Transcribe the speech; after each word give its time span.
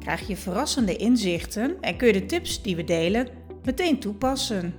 krijg 0.00 0.26
je 0.26 0.36
verrassende 0.36 0.96
inzichten 0.96 1.80
en 1.80 1.96
kun 1.96 2.06
je 2.06 2.12
de 2.12 2.26
tips 2.26 2.62
die 2.62 2.76
we 2.76 2.84
delen 2.84 3.28
meteen 3.62 4.00
toepassen. 4.00 4.74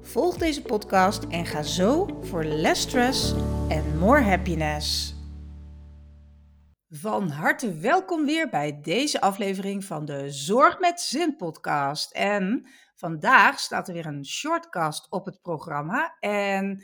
Volg 0.00 0.36
deze 0.36 0.62
podcast 0.62 1.24
en 1.24 1.46
ga 1.46 1.62
zo 1.62 2.18
voor 2.22 2.44
less 2.44 2.82
stress 2.82 3.34
en 3.68 3.98
more 3.98 4.20
happiness. 4.22 5.14
Van 6.88 7.28
harte 7.28 7.78
welkom 7.78 8.24
weer 8.24 8.48
bij 8.48 8.80
deze 8.82 9.20
aflevering 9.20 9.84
van 9.84 10.04
de 10.04 10.30
Zorg 10.30 10.78
met 10.78 11.00
Zin 11.00 11.36
podcast. 11.36 12.12
En 12.12 12.66
vandaag 12.94 13.58
staat 13.60 13.88
er 13.88 13.94
weer 13.94 14.06
een 14.06 14.26
shortcast 14.26 15.06
op 15.10 15.24
het 15.24 15.42
programma. 15.42 16.16
En 16.20 16.82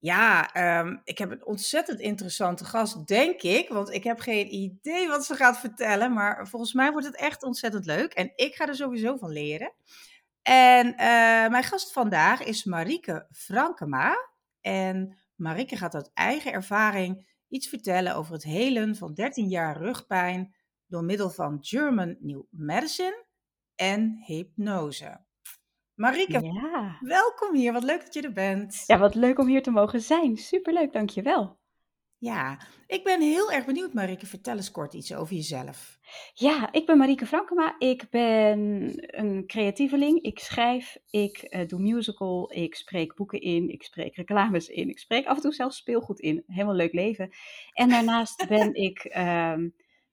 ja, 0.00 0.52
ehm, 0.52 0.96
ik 1.04 1.18
heb 1.18 1.30
een 1.30 1.46
ontzettend 1.46 2.00
interessante 2.00 2.64
gast, 2.64 3.06
denk 3.06 3.42
ik. 3.42 3.68
Want 3.68 3.92
ik 3.92 4.04
heb 4.04 4.20
geen 4.20 4.54
idee 4.54 5.08
wat 5.08 5.24
ze 5.24 5.34
gaat 5.34 5.58
vertellen. 5.58 6.12
Maar 6.12 6.48
volgens 6.48 6.72
mij 6.72 6.92
wordt 6.92 7.06
het 7.06 7.16
echt 7.16 7.42
ontzettend 7.42 7.86
leuk. 7.86 8.12
En 8.12 8.32
ik 8.34 8.54
ga 8.54 8.66
er 8.66 8.74
sowieso 8.74 9.16
van 9.16 9.30
leren. 9.30 9.72
En 10.42 10.96
eh, 10.96 11.50
mijn 11.50 11.64
gast 11.64 11.92
vandaag 11.92 12.42
is 12.42 12.64
Marike 12.64 13.26
Frankema. 13.30 14.28
En 14.60 15.18
Marike 15.34 15.76
gaat 15.76 15.94
uit 15.94 16.10
eigen 16.14 16.52
ervaring 16.52 17.28
iets 17.48 17.68
vertellen 17.68 18.14
over 18.14 18.32
het 18.32 18.44
helen 18.44 18.96
van 18.96 19.14
13 19.14 19.48
jaar 19.48 19.76
rugpijn 19.76 20.54
door 20.86 21.04
middel 21.04 21.30
van 21.30 21.58
German 21.60 22.16
New 22.20 22.42
Medicine 22.50 23.24
en 23.74 24.22
hypnose. 24.26 25.20
Marike, 26.00 26.40
ja. 26.40 26.96
welkom 27.00 27.54
hier. 27.54 27.72
Wat 27.72 27.82
leuk 27.82 28.04
dat 28.04 28.14
je 28.14 28.22
er 28.22 28.32
bent. 28.32 28.84
Ja, 28.86 28.98
wat 28.98 29.14
leuk 29.14 29.38
om 29.38 29.46
hier 29.46 29.62
te 29.62 29.70
mogen 29.70 30.00
zijn. 30.00 30.36
Superleuk, 30.36 30.92
dankjewel. 30.92 31.58
Ja, 32.18 32.58
ik 32.86 33.04
ben 33.04 33.20
heel 33.20 33.52
erg 33.52 33.64
benieuwd, 33.64 33.92
Marike. 33.92 34.26
Vertel 34.26 34.56
eens 34.56 34.70
kort 34.70 34.94
iets 34.94 35.14
over 35.14 35.34
jezelf. 35.34 35.98
Ja, 36.34 36.72
ik 36.72 36.86
ben 36.86 36.98
Marike 36.98 37.26
Frankema. 37.26 37.74
Ik 37.78 38.06
ben 38.10 38.58
een 39.20 39.46
creatieveling. 39.46 40.22
Ik 40.22 40.38
schrijf, 40.38 40.96
ik 41.10 41.46
uh, 41.50 41.66
doe 41.66 41.80
musical, 41.80 42.52
ik 42.52 42.74
spreek 42.74 43.14
boeken 43.14 43.40
in, 43.40 43.68
ik 43.68 43.82
spreek 43.82 44.16
reclames 44.16 44.68
in, 44.68 44.88
ik 44.88 44.98
spreek 44.98 45.26
af 45.26 45.36
en 45.36 45.42
toe 45.42 45.52
zelfs 45.52 45.76
speelgoed 45.76 46.20
in. 46.20 46.42
Helemaal 46.46 46.74
leuk 46.74 46.92
leven. 46.92 47.30
En 47.72 47.88
daarnaast 47.88 48.46
ben 48.48 48.74
ik 48.74 48.98
ehm, 48.98 49.68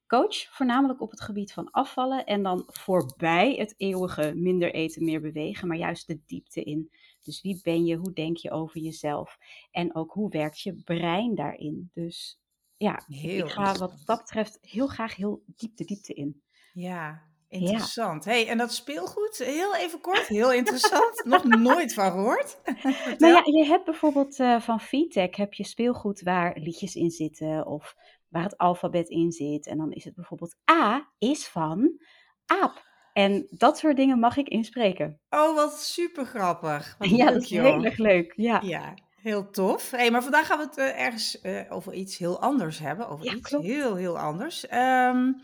coach, 0.08 0.56
voornamelijk 0.56 1.02
op 1.02 1.12
het 1.12 1.22
gebied 1.22 1.54
van 1.54 1.72
afvallen 1.72 2.26
en 2.26 2.44
dan 2.44 2.64
voorbij 2.68 3.54
het 3.54 3.74
eeuwige 3.78 4.34
minder 4.36 4.74
eten, 4.74 5.04
meer 5.04 5.22
bewegen, 5.22 5.68
maar 5.68 5.78
juist 5.78 6.08
de 6.08 6.20
diepte 6.26 6.64
in. 6.64 6.92
Dus 7.24 7.42
wie 7.42 7.60
ben 7.64 7.86
je, 7.86 7.96
hoe 7.96 8.14
denk 8.14 8.38
je 8.38 8.52
over 8.52 8.80
jezelf 8.80 9.38
en 9.72 9.96
ook 9.96 10.12
hoe 10.12 10.30
werkt 10.30 10.62
je 10.62 10.82
brein 10.84 11.36
daarin. 11.36 11.90
Dus 11.94 12.40
ja, 12.78 13.04
heel 13.08 13.46
ik 13.46 13.52
ga 13.52 13.74
wat 13.74 14.02
dat 14.06 14.18
betreft 14.18 14.58
heel 14.62 14.88
graag 14.88 15.16
heel 15.16 15.44
diep 15.46 15.78
de 15.78 15.86
diepte 15.86 16.14
in. 16.14 16.42
Ja, 16.74 17.28
Interessant. 17.50 18.26
Hey, 18.26 18.48
en 18.48 18.58
dat 18.58 18.74
speelgoed, 18.74 19.38
heel 19.38 19.76
even 19.76 20.02
kort, 20.02 20.28
heel 20.28 20.54
interessant. 20.54 21.24
Nog 21.26 21.44
nooit 21.44 21.94
van 21.94 22.12
gehoord. 22.12 22.60
nou 23.18 23.34
ja, 23.34 23.42
je 23.46 23.66
hebt 23.66 23.86
bijvoorbeeld 23.86 24.40
uh, 24.40 24.62
van 24.62 24.80
VTech 24.80 25.36
heb 25.36 25.54
je 25.54 25.64
speelgoed 25.64 26.22
waar 26.22 26.58
liedjes 26.60 26.96
in 26.96 27.12
zitten 27.12 27.66
of 27.66 27.96
waar 28.30 28.43
het 28.43 28.58
alfabet 28.58 29.10
in 29.10 29.32
zit. 29.32 29.67
En 29.67 29.77
dan 29.77 29.92
is 29.92 30.04
het 30.04 30.15
bijvoorbeeld 30.15 30.55
A 30.71 31.14
is 31.17 31.48
van 31.48 32.02
aap. 32.45 32.86
En 33.14 33.48
dat 33.49 33.77
soort 33.77 33.95
dingen 33.95 34.20
mag 34.20 34.38
ik 34.38 34.48
inspreken. 34.48 35.20
Oh, 35.30 35.55
wat 35.55 35.80
super 35.80 36.26
grappig. 36.26 36.95
ja, 37.17 37.32
dat 37.32 37.42
is 37.42 37.49
heel 37.49 37.83
erg 37.83 37.98
leuk. 37.98 38.33
Ja. 38.36 38.61
ja, 38.61 38.93
heel 39.16 39.49
tof. 39.49 39.92
Hey, 39.92 40.11
maar 40.11 40.23
vandaag 40.23 40.48
gaan 40.48 40.58
we 40.58 40.64
het 40.64 40.77
uh, 40.77 41.02
ergens 41.02 41.39
uh, 41.43 41.61
over 41.70 41.93
iets 41.93 42.17
heel 42.17 42.42
anders 42.42 42.80
hebben. 42.80 43.08
Over 43.08 43.36
iets 43.36 43.52
heel, 43.52 43.95
heel 43.95 44.20
anders. 44.20 44.71
Um, 44.71 45.42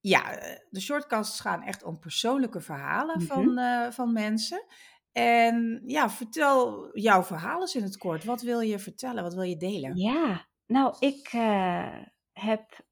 ja, 0.00 0.30
eh, 0.30 0.58
de 0.70 0.80
shortcasts 0.80 1.40
gaan 1.40 1.62
echt 1.62 1.82
om 1.82 1.98
persoonlijke 1.98 2.60
verhalen 2.60 3.20
mm 3.20 3.26
-hmm. 3.26 3.44
van, 3.44 3.58
uh, 3.58 3.90
van 3.90 4.12
mensen. 4.12 4.64
En 5.12 5.82
ja, 5.84 6.10
vertel 6.10 6.90
jouw 6.98 7.22
verhaal 7.22 7.60
eens 7.60 7.74
in 7.74 7.82
het 7.82 7.96
kort. 7.96 8.24
Wat 8.24 8.42
wil 8.42 8.60
je 8.60 8.78
vertellen? 8.78 9.22
Wat 9.22 9.34
wil 9.34 9.42
je 9.42 9.56
delen? 9.56 9.96
Ja, 9.96 10.46
nou, 10.66 10.96
ik 10.98 11.32
uh, 11.32 12.02
heb 12.32 12.84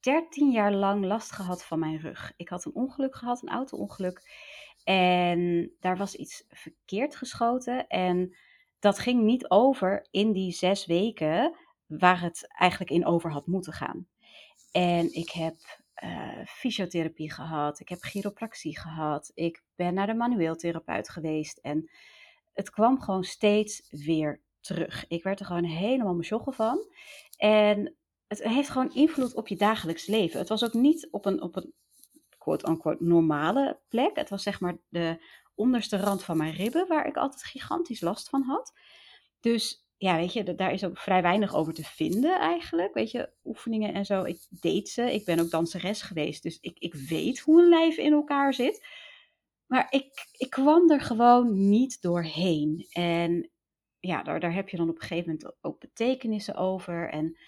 13 0.00 0.50
jaar 0.50 0.72
lang 0.72 1.04
last 1.04 1.32
gehad 1.32 1.64
van 1.64 1.78
mijn 1.78 1.98
rug. 1.98 2.32
Ik 2.36 2.48
had 2.48 2.64
een 2.64 2.74
ongeluk 2.74 3.16
gehad, 3.16 3.42
een 3.42 3.48
auto-ongeluk. 3.48 4.30
En 4.84 5.72
daar 5.80 5.96
was 5.96 6.14
iets 6.14 6.44
verkeerd 6.48 7.16
geschoten. 7.16 7.86
En 7.86 8.36
dat 8.78 8.98
ging 8.98 9.22
niet 9.22 9.50
over 9.50 10.06
in 10.10 10.32
die 10.32 10.52
zes 10.52 10.86
weken 10.86 11.54
waar 11.86 12.20
het 12.20 12.46
eigenlijk 12.48 12.90
in 12.90 13.06
over 13.06 13.32
had 13.32 13.46
moeten 13.46 13.72
gaan. 13.72 14.06
En 14.72 15.14
ik 15.14 15.30
heb 15.30 15.56
uh, 16.04 16.44
fysiotherapie 16.46 17.32
gehad. 17.32 17.80
Ik 17.80 17.88
heb 17.88 18.00
chiropractie 18.00 18.78
gehad. 18.78 19.30
Ik 19.34 19.62
ben 19.74 19.94
naar 19.94 20.06
de 20.06 20.14
manueeltherapeut 20.14 21.08
geweest. 21.08 21.58
En 21.58 21.90
het 22.52 22.70
kwam 22.70 23.00
gewoon 23.00 23.24
steeds 23.24 23.86
weer 23.90 24.40
terug. 24.60 25.04
Ik 25.08 25.22
werd 25.22 25.40
er 25.40 25.46
gewoon 25.46 25.64
helemaal 25.64 26.14
mesjoggen 26.14 26.52
van. 26.52 26.86
En 27.36 27.94
het 28.26 28.42
heeft 28.42 28.68
gewoon 28.68 28.94
invloed 28.94 29.34
op 29.34 29.48
je 29.48 29.56
dagelijks 29.56 30.06
leven. 30.06 30.38
Het 30.38 30.48
was 30.48 30.64
ook 30.64 30.72
niet 30.72 31.08
op 31.10 31.26
een, 31.26 31.42
op 31.42 31.56
een 31.56 31.72
quote-unquote 32.38 33.04
normale 33.04 33.80
plek. 33.88 34.16
Het 34.16 34.30
was 34.30 34.42
zeg 34.42 34.60
maar 34.60 34.78
de 34.88 35.24
onderste 35.54 35.96
rand 35.96 36.24
van 36.24 36.36
mijn 36.36 36.54
ribben, 36.54 36.88
waar 36.88 37.06
ik 37.06 37.16
altijd 37.16 37.44
gigantisch 37.44 38.00
last 38.00 38.28
van 38.28 38.42
had. 38.42 38.72
Dus 39.40 39.88
ja, 39.96 40.16
weet 40.16 40.32
je, 40.32 40.54
daar 40.54 40.72
is 40.72 40.84
ook 40.84 40.98
vrij 40.98 41.22
weinig 41.22 41.54
over 41.54 41.74
te 41.74 41.84
vinden 41.84 42.38
eigenlijk. 42.38 42.94
Weet 42.94 43.10
je, 43.10 43.30
oefeningen 43.44 43.94
en 43.94 44.04
zo. 44.04 44.24
Ik 44.24 44.46
deed 44.50 44.88
ze. 44.88 45.12
Ik 45.12 45.24
ben 45.24 45.40
ook 45.40 45.50
danseres 45.50 46.02
geweest. 46.02 46.42
Dus 46.42 46.58
ik, 46.60 46.78
ik 46.78 46.94
weet 46.94 47.38
hoe 47.38 47.62
een 47.62 47.68
lijf 47.68 47.96
in 47.96 48.12
elkaar 48.12 48.54
zit. 48.54 48.86
Maar 49.66 49.86
ik, 49.90 50.26
ik 50.38 50.50
kwam 50.50 50.90
er 50.90 51.00
gewoon 51.00 51.68
niet 51.68 52.02
doorheen. 52.02 52.86
En 52.90 53.50
ja, 54.00 54.22
daar, 54.22 54.40
daar 54.40 54.54
heb 54.54 54.68
je 54.68 54.76
dan 54.76 54.88
op 54.88 54.94
een 54.94 55.00
gegeven 55.00 55.30
moment 55.30 55.56
ook 55.60 55.80
betekenissen 55.80 56.54
over. 56.54 57.10
En 57.10 57.38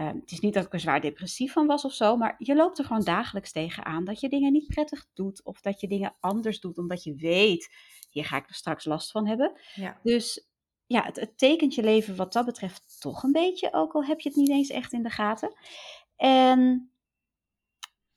um, 0.00 0.20
het 0.20 0.30
is 0.30 0.40
niet 0.40 0.54
dat 0.54 0.66
ik 0.66 0.72
er 0.72 0.80
zwaar 0.80 1.00
depressief 1.00 1.52
van 1.52 1.66
was 1.66 1.84
of 1.84 1.92
zo. 1.92 2.16
Maar 2.16 2.34
je 2.38 2.54
loopt 2.54 2.78
er 2.78 2.84
gewoon 2.84 3.04
dagelijks 3.04 3.52
tegenaan 3.52 4.04
dat 4.04 4.20
je 4.20 4.28
dingen 4.28 4.52
niet 4.52 4.66
prettig 4.66 5.06
doet. 5.14 5.44
Of 5.44 5.60
dat 5.60 5.80
je 5.80 5.88
dingen 5.88 6.14
anders 6.20 6.60
doet 6.60 6.78
omdat 6.78 7.02
je 7.02 7.14
weet, 7.14 7.74
hier 8.10 8.24
ga 8.24 8.36
ik 8.36 8.48
er 8.48 8.54
straks 8.54 8.84
last 8.84 9.10
van 9.10 9.26
hebben. 9.26 9.52
Ja. 9.74 10.00
Dus 10.02 10.50
ja, 10.86 11.04
het, 11.04 11.16
het 11.16 11.38
tekent 11.38 11.74
je 11.74 11.82
leven 11.82 12.16
wat 12.16 12.32
dat 12.32 12.44
betreft 12.44 13.00
toch 13.00 13.22
een 13.22 13.32
beetje, 13.32 13.72
ook 13.72 13.92
al 13.92 14.04
heb 14.04 14.20
je 14.20 14.28
het 14.28 14.38
niet 14.38 14.50
eens 14.50 14.70
echt 14.70 14.92
in 14.92 15.02
de 15.02 15.10
gaten. 15.10 15.56
En 16.16 16.90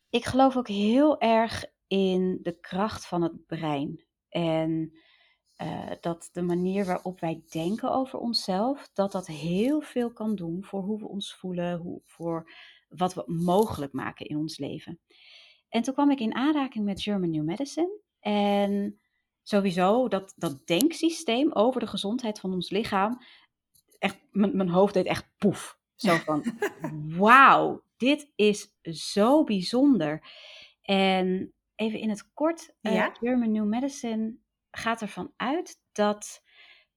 ik 0.09 0.25
geloof 0.25 0.57
ook 0.57 0.67
heel 0.67 1.19
erg 1.19 1.65
in 1.87 2.39
de 2.41 2.59
kracht 2.59 3.07
van 3.07 3.21
het 3.21 3.45
brein. 3.45 4.03
En 4.29 4.97
uh, 5.61 5.91
dat 6.01 6.29
de 6.31 6.41
manier 6.41 6.85
waarop 6.85 7.19
wij 7.19 7.43
denken 7.49 7.91
over 7.91 8.19
onszelf, 8.19 8.89
dat 8.93 9.11
dat 9.11 9.27
heel 9.27 9.81
veel 9.81 10.13
kan 10.13 10.35
doen 10.35 10.63
voor 10.63 10.81
hoe 10.81 10.99
we 10.99 11.07
ons 11.07 11.35
voelen, 11.35 11.77
hoe, 11.77 12.01
voor 12.03 12.51
wat 12.89 13.13
we 13.13 13.23
mogelijk 13.25 13.93
maken 13.93 14.25
in 14.25 14.37
ons 14.37 14.57
leven. 14.57 14.99
En 15.69 15.81
toen 15.81 15.93
kwam 15.93 16.11
ik 16.11 16.19
in 16.19 16.35
aanraking 16.35 16.85
met 16.85 17.01
German 17.01 17.29
New 17.29 17.43
Medicine. 17.43 17.99
En 18.19 18.99
sowieso 19.43 20.07
dat, 20.07 20.33
dat 20.35 20.67
denksysteem 20.67 21.51
over 21.51 21.79
de 21.79 21.87
gezondheid 21.87 22.39
van 22.39 22.53
ons 22.53 22.69
lichaam. 22.69 23.21
Echt, 23.99 24.19
mijn 24.31 24.69
hoofd 24.69 24.93
deed 24.93 25.05
echt 25.05 25.29
poef. 25.37 25.79
Zo 25.95 26.15
van, 26.25 26.57
wauw, 27.07 27.83
dit 27.97 28.31
is 28.35 28.75
zo 28.83 29.43
bijzonder. 29.43 30.27
En 30.81 31.53
even 31.75 31.99
in 31.99 32.09
het 32.09 32.33
kort, 32.33 32.75
eh, 32.81 32.93
ja? 32.93 33.07
uh, 33.07 33.15
German 33.19 33.51
New 33.51 33.65
Medicine 33.65 34.35
gaat 34.77 35.01
ervan 35.01 35.33
uit 35.35 35.79
dat 35.91 36.43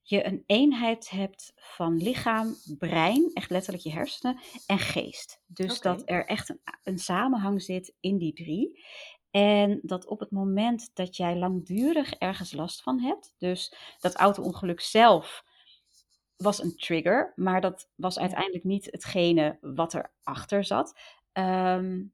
je 0.03 0.27
een 0.27 0.43
eenheid 0.47 1.11
hebt 1.11 1.53
van 1.57 1.97
lichaam, 1.97 2.57
brein, 2.79 3.31
echt 3.35 3.51
letterlijk 3.51 3.85
je 3.85 3.93
hersenen, 3.93 4.41
en 4.67 4.79
geest. 4.79 5.41
Dus 5.47 5.77
okay. 5.79 5.95
dat 5.95 6.03
er 6.07 6.27
echt 6.27 6.49
een, 6.49 6.61
een 6.83 6.99
samenhang 6.99 7.63
zit 7.63 7.95
in 8.01 8.19
die 8.19 8.33
drie. 8.33 8.85
En 9.31 9.81
dat 9.83 10.07
op 10.07 10.21
het 10.21 10.31
moment 10.31 10.91
dat 10.95 11.17
jij 11.17 11.37
langdurig 11.37 12.13
ergens 12.13 12.53
last 12.53 12.83
van 12.83 13.01
hebt, 13.01 13.35
dus 13.39 13.75
dat 14.01 14.15
auto-ongeluk 14.15 14.81
zelf 14.81 15.45
was 16.37 16.63
een 16.63 16.77
trigger, 16.77 17.33
maar 17.37 17.61
dat 17.61 17.91
was 17.95 18.19
uiteindelijk 18.19 18.65
niet 18.65 18.85
hetgene 18.91 19.59
wat 19.61 19.95
erachter 19.95 20.65
zat. 20.65 20.99
Um, 21.33 22.13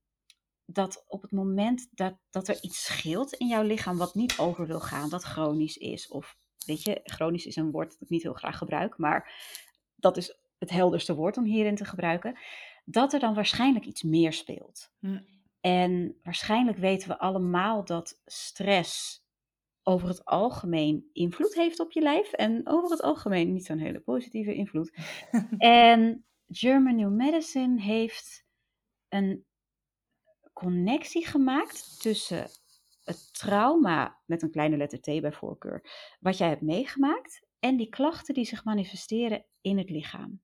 dat 0.66 1.04
op 1.06 1.22
het 1.22 1.30
moment 1.30 1.88
dat, 1.90 2.14
dat 2.30 2.48
er 2.48 2.62
iets 2.62 2.84
scheelt 2.84 3.32
in 3.32 3.46
jouw 3.46 3.62
lichaam 3.62 3.98
wat 3.98 4.14
niet 4.14 4.38
over 4.38 4.66
wil 4.66 4.80
gaan, 4.80 5.08
dat 5.08 5.22
chronisch 5.22 5.76
is. 5.76 6.08
Of 6.08 6.36
weet 6.66 6.82
je, 6.82 7.00
chronisch 7.04 7.46
is 7.46 7.56
een 7.56 7.70
woord 7.70 7.90
dat 7.90 8.00
ik 8.00 8.08
niet 8.08 8.22
heel 8.22 8.32
graag 8.32 8.58
gebruik, 8.58 8.98
maar 8.98 9.32
dat 9.96 10.16
is 10.16 10.38
het 10.58 10.70
helderste 10.70 11.14
woord 11.14 11.36
om 11.36 11.44
hierin 11.44 11.76
te 11.76 11.84
gebruiken. 11.84 12.38
Dat 12.84 13.12
er 13.12 13.20
dan 13.20 13.34
waarschijnlijk 13.34 13.84
iets 13.84 14.02
meer 14.02 14.32
speelt. 14.32 14.92
Hm. 14.98 15.20
En 15.60 16.18
waarschijnlijk 16.22 16.78
weten 16.78 17.08
we 17.08 17.18
allemaal 17.18 17.84
dat 17.84 18.20
stress 18.24 19.22
over 19.82 20.08
het 20.08 20.24
algemeen 20.24 21.10
invloed 21.12 21.54
heeft 21.54 21.80
op 21.80 21.92
je 21.92 22.00
lijf. 22.00 22.32
En 22.32 22.60
over 22.64 22.90
het 22.90 23.02
algemeen 23.02 23.52
niet 23.52 23.64
zo'n 23.64 23.78
hele 23.78 24.00
positieve 24.00 24.54
invloed. 24.54 24.94
en 25.58 26.24
German 26.46 26.96
New 26.96 27.12
Medicine 27.12 27.80
heeft 27.80 28.44
een 29.08 29.44
connectie 30.54 31.26
gemaakt 31.26 32.00
tussen 32.00 32.46
het 33.04 33.34
trauma, 33.34 34.18
met 34.26 34.42
een 34.42 34.50
kleine 34.50 34.76
letter 34.76 35.00
T 35.00 35.04
bij 35.04 35.32
voorkeur, 35.32 35.90
wat 36.20 36.38
jij 36.38 36.48
hebt 36.48 36.62
meegemaakt, 36.62 37.46
en 37.58 37.76
die 37.76 37.88
klachten 37.88 38.34
die 38.34 38.44
zich 38.44 38.64
manifesteren 38.64 39.44
in 39.60 39.78
het 39.78 39.90
lichaam. 39.90 40.42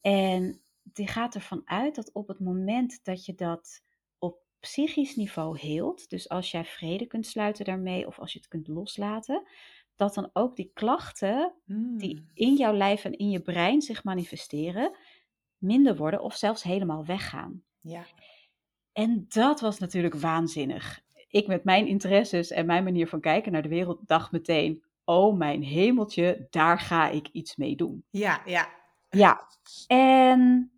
En 0.00 0.62
die 0.82 1.06
gaat 1.06 1.34
ervan 1.34 1.62
uit 1.64 1.94
dat 1.94 2.12
op 2.12 2.28
het 2.28 2.40
moment 2.40 3.04
dat 3.04 3.24
je 3.24 3.34
dat 3.34 3.82
op 4.18 4.42
psychisch 4.60 5.16
niveau 5.16 5.58
heelt, 5.58 6.10
dus 6.10 6.28
als 6.28 6.50
jij 6.50 6.64
vrede 6.64 7.06
kunt 7.06 7.26
sluiten 7.26 7.64
daarmee 7.64 8.06
of 8.06 8.18
als 8.18 8.32
je 8.32 8.38
het 8.38 8.48
kunt 8.48 8.68
loslaten, 8.68 9.48
dat 9.96 10.14
dan 10.14 10.30
ook 10.32 10.56
die 10.56 10.70
klachten 10.74 11.54
die 11.96 12.16
Hmm. 12.16 12.30
in 12.34 12.54
jouw 12.56 12.74
lijf 12.74 13.04
en 13.04 13.16
in 13.16 13.30
je 13.30 13.42
brein 13.42 13.82
zich 13.82 14.04
manifesteren, 14.04 14.96
minder 15.56 15.96
worden 15.96 16.22
of 16.22 16.36
zelfs 16.36 16.62
helemaal 16.62 17.04
weggaan. 17.04 17.64
Ja. 17.80 18.06
En 18.98 19.26
dat 19.28 19.60
was 19.60 19.78
natuurlijk 19.78 20.14
waanzinnig. 20.14 21.00
Ik 21.28 21.46
met 21.46 21.64
mijn 21.64 21.86
interesses 21.86 22.50
en 22.50 22.66
mijn 22.66 22.84
manier 22.84 23.08
van 23.08 23.20
kijken 23.20 23.52
naar 23.52 23.62
de 23.62 23.68
wereld 23.68 24.00
dacht 24.06 24.32
meteen: 24.32 24.82
oh 25.04 25.36
mijn 25.36 25.62
hemeltje, 25.62 26.46
daar 26.50 26.78
ga 26.80 27.08
ik 27.08 27.28
iets 27.32 27.56
mee 27.56 27.76
doen. 27.76 28.04
Ja, 28.10 28.42
ja. 28.46 28.68
Ja, 29.10 29.46
en 29.86 30.72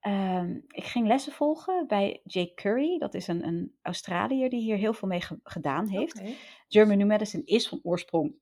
ehm, 0.00 0.58
ik 0.68 0.84
ging 0.84 1.06
lessen 1.06 1.32
volgen 1.32 1.84
bij 1.86 2.20
Jake 2.24 2.54
Curry. 2.54 2.98
Dat 2.98 3.14
is 3.14 3.26
een, 3.28 3.46
een 3.46 3.74
Australiër 3.82 4.50
die 4.50 4.60
hier 4.60 4.76
heel 4.76 4.92
veel 4.94 5.08
mee 5.08 5.20
ge- 5.20 5.40
gedaan 5.42 5.88
heeft. 5.88 6.20
German 6.68 6.98
New 6.98 7.06
Medicine 7.06 7.44
is 7.44 7.68
van 7.68 7.80
oorsprong 7.82 8.34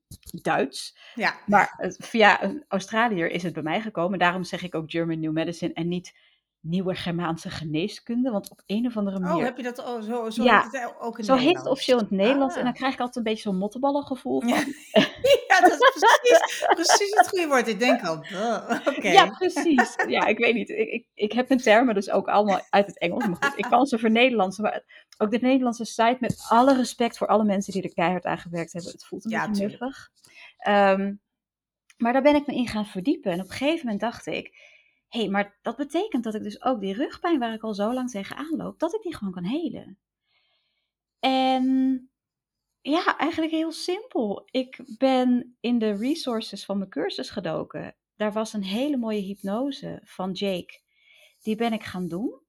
Duits. 0.42 0.98
Ja. 1.14 1.34
Maar 1.46 1.74
het- 1.76 1.96
via 2.00 2.42
een 2.42 2.64
Australiër 2.69 3.30
is 3.30 3.42
het 3.42 3.52
bij 3.52 3.62
mij 3.62 3.80
gekomen. 3.80 4.19
Daarom 4.19 4.44
zeg 4.44 4.62
ik 4.62 4.74
ook 4.74 4.90
German 4.90 5.20
New 5.20 5.32
Medicine 5.32 5.72
en 5.72 5.88
niet 5.88 6.19
nieuwe 6.62 6.94
Germaanse 6.94 7.50
geneeskunde. 7.50 8.30
Want 8.30 8.50
op 8.50 8.62
een 8.66 8.86
of 8.86 8.96
andere 8.96 9.18
manier... 9.18 9.36
Oh, 9.36 9.42
heb 9.42 9.56
je 9.56 9.62
dat 9.62 9.78
al 9.84 10.02
zo, 10.02 10.30
zo 10.30 10.42
Ja, 10.44 10.62
heet 10.62 10.72
het 10.82 10.94
ook 11.00 11.18
in 11.18 11.24
Zo 11.24 11.32
heet 11.32 11.38
het 11.40 11.46
Nederlands? 11.46 11.70
officieel 11.70 11.98
in 11.98 12.04
het 12.04 12.12
Nederlands. 12.12 12.54
En 12.54 12.60
Ah. 12.60 12.66
dan 12.66 12.74
krijg 12.74 12.92
ik 12.92 12.98
altijd 12.98 13.16
een 13.16 13.32
beetje 13.32 13.42
zo'n 13.48 13.58
motteballengevoel 13.58 14.40
van. 14.40 14.48
Ja. 14.48 14.56
ja, 15.48 15.60
dat 15.60 15.70
is 15.72 15.78
precies, 15.78 16.64
precies 16.74 17.14
het 17.16 17.28
goede 17.28 17.46
woord. 17.46 17.68
Ik 17.68 17.78
denk 17.78 18.02
al. 18.06 18.24
Ja, 19.00 19.26
precies. 19.38 19.94
Ja, 20.06 20.26
ik 20.26 20.38
weet 20.38 20.54
niet. 20.54 20.68
Ik, 20.70 20.88
ik, 20.88 21.06
ik 21.14 21.32
heb 21.32 21.48
mijn 21.48 21.60
termen 21.60 21.94
dus 21.94 22.10
ook 22.10 22.28
allemaal 22.28 22.60
uit 22.70 22.86
het 22.86 22.98
Engels. 22.98 23.26
Maar 23.26 23.36
goed, 23.40 23.58
ik 23.58 23.64
kan 23.70 23.86
ze 23.86 23.98
vernederlandsen. 23.98 24.62
Maar 24.62 25.06
ook 25.18 25.30
de 25.30 25.38
Nederlandse 25.38 25.84
site, 25.84 26.16
met 26.20 26.44
alle 26.48 26.76
respect 26.76 27.18
voor 27.18 27.26
alle 27.26 27.44
mensen 27.44 27.72
die 27.72 27.82
er 27.82 27.94
keihard 27.94 28.24
aan 28.24 28.38
gewerkt 28.38 28.72
hebben. 28.72 28.92
Het 28.92 29.04
voelt 29.04 29.24
een 29.24 29.30
Ja, 29.30 29.48
beetje 29.48 29.66
nuffig. 29.66 30.08
Ehm, 30.58 31.14
maar 31.96 32.12
daar 32.12 32.22
ben 32.22 32.34
ik 32.34 32.46
me 32.46 32.54
in 32.54 32.68
gaan 32.68 32.86
verdiepen. 32.86 33.32
En 33.32 33.40
op 33.40 33.44
een 33.50 33.56
gegeven 33.56 33.80
moment 33.84 34.00
dacht 34.00 34.26
ik... 34.26 34.70
Hé, 35.12 35.20
hey, 35.20 35.28
maar 35.28 35.58
dat 35.62 35.76
betekent 35.76 36.24
dat 36.24 36.34
ik 36.34 36.42
dus 36.42 36.62
ook 36.62 36.80
die 36.80 36.94
rugpijn 36.94 37.38
waar 37.38 37.54
ik 37.54 37.62
al 37.62 37.74
zo 37.74 37.92
lang 37.92 38.10
tegenaan 38.10 38.56
loop... 38.56 38.78
dat 38.78 38.94
ik 38.94 39.02
die 39.02 39.14
gewoon 39.14 39.32
kan 39.32 39.44
helen. 39.44 39.98
En 41.18 42.10
ja, 42.80 43.18
eigenlijk 43.18 43.52
heel 43.52 43.72
simpel. 43.72 44.48
Ik 44.50 44.80
ben 44.98 45.56
in 45.60 45.78
de 45.78 45.96
resources 45.96 46.64
van 46.64 46.78
mijn 46.78 46.90
cursus 46.90 47.30
gedoken. 47.30 47.96
Daar 48.16 48.32
was 48.32 48.52
een 48.52 48.64
hele 48.64 48.96
mooie 48.96 49.20
hypnose 49.20 50.00
van 50.04 50.32
Jake. 50.32 50.80
Die 51.42 51.56
ben 51.56 51.72
ik 51.72 51.82
gaan 51.84 52.08
doen. 52.08 52.40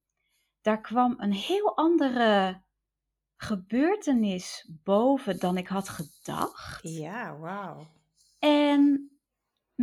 Daar 0.61 0.81
kwam 0.81 1.15
een 1.17 1.33
heel 1.33 1.75
andere 1.75 2.61
gebeurtenis 3.35 4.69
boven 4.83 5.39
dan 5.39 5.57
ik 5.57 5.67
had 5.67 5.89
gedacht. 5.89 6.79
Ja, 6.81 7.37
wauw. 7.37 7.87
En 8.39 9.11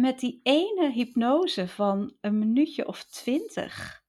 met 0.00 0.18
die 0.18 0.40
ene 0.42 0.90
hypnose 0.90 1.68
van 1.68 2.16
een 2.20 2.38
minuutje 2.38 2.86
of 2.86 3.04
twintig 3.04 4.02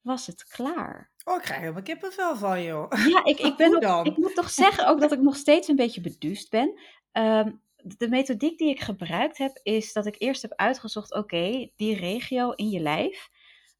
was 0.00 0.26
het 0.26 0.44
klaar. 0.44 1.10
Oh, 1.24 1.36
ik 1.36 1.42
krijg 1.42 1.60
helemaal 1.60 1.82
kippenvel 1.82 2.36
van, 2.36 2.62
joh. 2.62 2.92
Ja, 3.08 3.24
ik, 3.24 3.38
ik, 3.38 3.56
ben 3.62 3.84
ook, 3.84 4.06
ik 4.06 4.16
moet 4.16 4.34
toch 4.34 4.50
zeggen 4.50 4.86
ook 4.88 5.00
dat 5.00 5.12
ik 5.12 5.20
nog 5.20 5.36
steeds 5.36 5.68
een 5.68 5.76
beetje 5.76 6.00
beduust 6.00 6.50
ben. 6.50 6.78
Ehm, 7.12 7.52
de 7.76 8.08
methodiek 8.08 8.58
die 8.58 8.68
ik 8.68 8.80
gebruikt 8.80 9.38
heb, 9.38 9.60
is 9.62 9.92
dat 9.92 10.06
ik 10.06 10.14
eerst 10.18 10.42
heb 10.42 10.52
uitgezocht: 10.56 11.14
oké, 11.14 11.70
die 11.76 11.96
regio 11.96 12.50
in 12.50 12.68
je 12.68 12.80
lijf, 12.80 13.28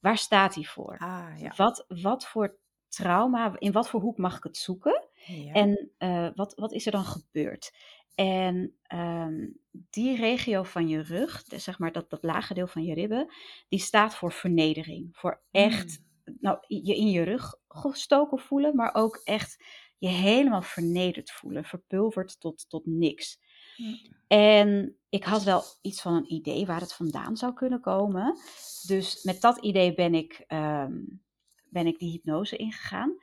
waar 0.01 0.19
staat 0.19 0.55
die 0.55 0.71
voor? 0.71 0.99
Ah, 0.99 1.33
ja. 1.39 1.53
Wat, 1.57 1.85
wat 1.89 2.27
voor 2.27 2.59
trauma, 2.89 3.55
in 3.59 3.73
wat 3.73 3.89
voor 3.89 4.01
hoek 4.01 4.19
mag 4.19 4.37
ik 4.37 4.43
het 4.43 4.57
zoeken? 4.57 5.09
Ja. 5.27 5.53
En 5.53 5.91
eh, 5.99 6.29
wat, 6.35 6.55
wat 6.55 6.73
is 6.73 6.87
er 6.87 6.93
dan 6.93 7.05
gebeurd? 7.05 7.73
En 8.15 8.77
ehm, 8.83 9.49
die 9.71 10.17
regio 10.17 10.63
van 10.63 10.89
je 10.89 11.03
rug, 11.03 11.45
dus 11.45 11.65
zeg 11.65 11.79
maar 11.79 11.93
dat, 11.93 12.11
dat 12.11 12.23
lage 12.23 12.55
deel 12.55 12.67
van 12.67 12.85
je 12.85 12.95
ribben, 12.95 13.35
die 13.69 13.79
staat 13.79 14.15
voor 14.15 14.33
vernedering. 14.33 15.09
Voor 15.13 15.43
echt 15.51 16.01
Mm. 16.25 16.37
nou, 16.41 16.59
je 16.67 16.97
in 16.97 17.11
je 17.11 17.23
rug 17.23 17.55
gestoken 17.69 18.39
voelen, 18.39 18.77
maar 18.77 18.95
ook 18.95 19.21
echt 19.25 19.65
je 19.99 20.09
helemaal 20.09 20.63
vernederd 20.63 21.31
voelen, 21.31 21.65
verpulverd 21.65 22.41
tot, 22.41 22.69
tot 22.69 22.87
niks. 22.87 23.39
Mm. 23.77 23.99
En 24.27 24.97
ik 25.09 25.25
had 25.25 25.43
wel 25.43 25.63
iets 25.83 26.01
van 26.01 26.15
een 26.15 26.33
idee 26.33 26.67
waar 26.67 26.81
het 26.81 26.95
vandaan 26.95 27.37
zou 27.37 27.53
kunnen 27.53 27.81
komen. 27.81 28.39
Dus 28.87 29.23
met 29.23 29.41
dat 29.41 29.59
idee 29.59 29.95
ben 29.95 30.15
ik, 30.15 30.45
ehm, 30.47 31.03
ben 31.65 31.87
ik 31.87 31.99
die 31.99 32.11
hypnose 32.11 32.57
ingegaan. 32.57 33.17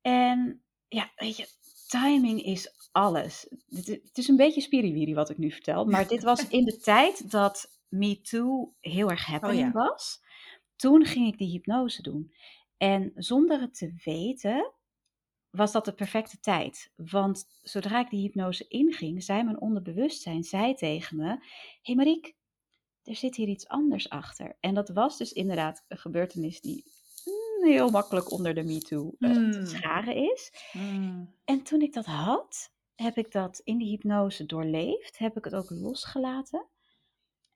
En 0.00 0.64
ja, 0.96 1.10
weet 1.16 1.36
je, 1.36 1.48
timing 1.88 2.42
is 2.42 2.88
alles. 2.92 3.46
Het 3.68 4.10
is 4.18 4.28
een 4.28 4.36
beetje 4.36 4.60
spiriwiri 4.60 5.14
wat 5.14 5.30
ik 5.30 5.38
nu 5.38 5.50
vertel, 5.52 5.84
maar 5.84 6.08
dit 6.08 6.22
was 6.22 6.48
in 6.58 6.64
de 6.64 6.76
tijd 6.76 7.30
dat 7.30 7.80
Me 7.88 8.20
Too 8.20 8.74
heel 8.80 9.10
erg 9.10 9.26
happening 9.26 9.66
Oh 9.66 9.72
ja. 9.72 9.88
was. 9.88 10.24
Toen 10.76 11.04
ging 11.04 11.26
ik 11.26 11.38
die 11.38 11.50
hypnose 11.50 12.02
doen. 12.02 12.34
En 12.76 13.12
zonder 13.14 13.60
het 13.60 13.74
te 13.74 14.00
weten, 14.04 14.72
was 15.50 15.72
dat 15.72 15.84
de 15.84 15.94
perfecte 15.94 16.40
tijd. 16.40 16.92
Want 16.96 17.44
zodra 17.62 18.00
ik 18.00 18.10
die 18.10 18.20
hypnose 18.20 18.68
inging, 18.68 19.22
zei 19.22 19.42
mijn 19.42 19.60
onderbewustzijn 19.60 20.42
zei 20.42 20.74
tegen 20.74 21.16
me: 21.16 21.28
Hé 21.28 21.38
hey 21.82 21.94
Mariek, 21.94 22.34
er 23.02 23.16
zit 23.16 23.36
hier 23.36 23.48
iets 23.48 23.68
anders 23.68 24.08
achter. 24.08 24.56
En 24.60 24.74
dat 24.74 24.88
was 24.88 25.18
dus 25.18 25.32
inderdaad 25.32 25.84
een 25.88 25.98
gebeurtenis 25.98 26.60
die 26.60 26.84
heel 27.62 27.90
makkelijk 27.90 28.30
onder 28.30 28.54
de 28.54 28.62
MeToo 28.64 29.14
eh, 29.18 29.30
te 29.30 29.38
Mm. 29.58 29.66
scharen 29.66 30.14
is. 30.16 30.52
Mm. 30.72 31.34
En 31.44 31.62
toen 31.62 31.80
ik 31.80 31.92
dat 31.92 32.04
had, 32.06 32.72
heb 32.94 33.16
ik 33.16 33.32
dat 33.32 33.60
in 33.64 33.78
die 33.78 33.88
hypnose 33.88 34.46
doorleefd, 34.46 35.18
heb 35.18 35.36
ik 35.36 35.44
het 35.44 35.54
ook 35.54 35.70
losgelaten. 35.70 36.66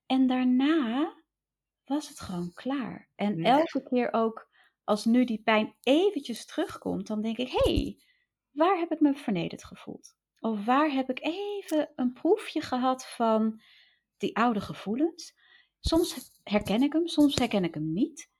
En 0.06 0.26
daarna 0.26 1.14
was 1.84 2.08
het 2.08 2.20
gewoon 2.20 2.52
klaar. 2.54 3.08
En 3.14 3.36
Nee. 3.40 3.52
elke 3.52 3.82
keer 3.82 4.12
ook, 4.12 4.48
als 4.84 5.04
nu 5.04 5.24
die 5.24 5.42
pijn 5.42 5.74
eventjes 5.82 6.46
terugkomt, 6.46 7.06
dan 7.06 7.22
denk 7.22 7.36
ik, 7.38 7.48
hé, 7.50 7.72
hey, 7.72 7.98
waar 8.50 8.78
heb 8.78 8.92
ik 8.92 9.00
me 9.00 9.14
vernederd 9.14 9.64
gevoeld? 9.64 10.14
Of 10.40 10.64
waar 10.64 10.90
heb 10.90 11.10
ik 11.10 11.20
even 11.22 11.92
een 11.96 12.12
proefje 12.12 12.60
gehad 12.60 13.06
van 13.06 13.60
die 14.16 14.36
oude 14.36 14.60
gevoelens? 14.60 15.34
Soms 15.80 16.30
herken 16.42 16.82
ik 16.82 16.92
hem, 16.92 17.06
soms 17.06 17.34
herken 17.34 17.64
ik 17.64 17.74
hem 17.74 17.92
niet. 17.92 18.30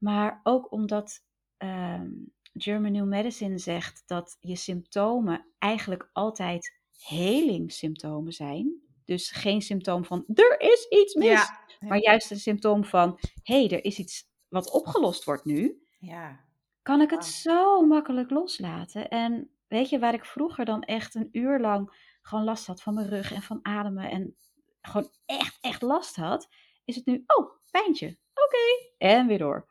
Maar 0.00 0.40
ook 0.42 0.72
omdat 0.72 1.24
ehm, 1.56 2.10
German 2.52 2.92
New 2.92 3.06
Medicine 3.06 3.58
zegt 3.58 4.02
dat 4.06 4.36
je 4.40 4.56
symptomen 4.56 5.46
eigenlijk 5.58 6.10
altijd 6.12 6.78
helingssymptomen 6.98 8.32
zijn. 8.32 8.80
Dus 9.04 9.30
geen 9.30 9.62
symptoom 9.62 10.04
van 10.04 10.24
er 10.34 10.60
is 10.60 10.86
iets 10.88 11.14
mis, 11.14 11.28
Ja. 11.28 11.60
maar 11.80 11.98
juist 12.02 12.30
een 12.30 12.40
symptoom 12.40 12.84
van 12.84 13.18
hé, 13.42 13.66
hey, 13.66 13.70
er 13.70 13.84
is 13.84 13.98
iets 13.98 14.28
wat 14.48 14.70
opgelost 14.70 15.24
wordt 15.24 15.44
nu. 15.44 15.86
Ja. 15.98 16.40
Kan 16.82 17.00
ik 17.00 17.10
het 17.10 17.24
zo 17.24 17.86
makkelijk 17.86 18.30
loslaten? 18.30 19.08
En 19.08 19.50
weet 19.68 19.88
je, 19.88 19.98
waar 19.98 20.14
ik 20.14 20.24
vroeger 20.24 20.64
dan 20.64 20.82
echt 20.82 21.14
een 21.14 21.28
uur 21.32 21.60
lang 21.60 22.08
gewoon 22.22 22.44
last 22.44 22.66
had 22.66 22.82
van 22.82 22.94
mijn 22.94 23.08
rug 23.08 23.32
en 23.32 23.42
van 23.42 23.58
ademen 23.62 24.10
en 24.10 24.36
gewoon 24.80 25.10
echt, 25.26 25.58
echt 25.60 25.82
last 25.82 26.16
had, 26.16 26.48
is 26.84 26.96
het 26.96 27.06
nu, 27.06 27.24
oh, 27.26 27.50
pijntje, 27.70 28.18
oké, 28.34 28.92
en 28.98 29.26
weer 29.26 29.38
door. 29.38 29.69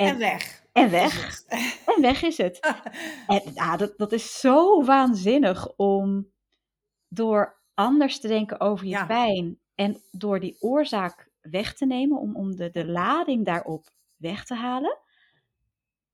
En, 0.00 0.06
En, 0.06 0.18
weg. 0.18 0.64
en 0.72 0.90
weg, 0.90 1.42
en 1.96 2.00
weg 2.02 2.22
is 2.22 2.36
het. 2.36 2.60
En 3.26 3.42
ja, 3.54 3.76
dat, 3.76 3.98
dat 3.98 4.12
is 4.12 4.40
zo 4.40 4.84
waanzinnig 4.84 5.76
om 5.76 6.30
door 7.08 7.60
anders 7.74 8.20
te 8.20 8.28
denken 8.28 8.60
over 8.60 8.84
je 8.84 8.90
Ja. 8.90 9.06
pijn 9.06 9.58
en 9.74 10.02
door 10.10 10.40
die 10.40 10.56
oorzaak 10.60 11.30
weg 11.40 11.74
te 11.74 11.86
nemen, 11.86 12.18
om, 12.18 12.36
om 12.36 12.56
de, 12.56 12.70
de 12.70 12.86
lading 12.86 13.44
daarop 13.44 13.90
weg 14.16 14.44
te 14.44 14.54
halen, 14.54 14.98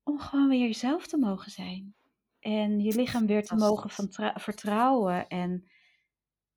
om 0.03 0.19
gewoon 0.19 0.47
weer 0.49 0.59
jezelf 0.67 1.07
te 1.07 1.17
mogen 1.17 1.51
zijn. 1.51 1.95
En 2.39 2.79
je 2.79 2.95
lichaam 2.95 3.25
weer 3.25 3.45
te 3.45 3.55
mogen 3.55 3.89
vertrouwen. 4.35 5.27
En 5.27 5.69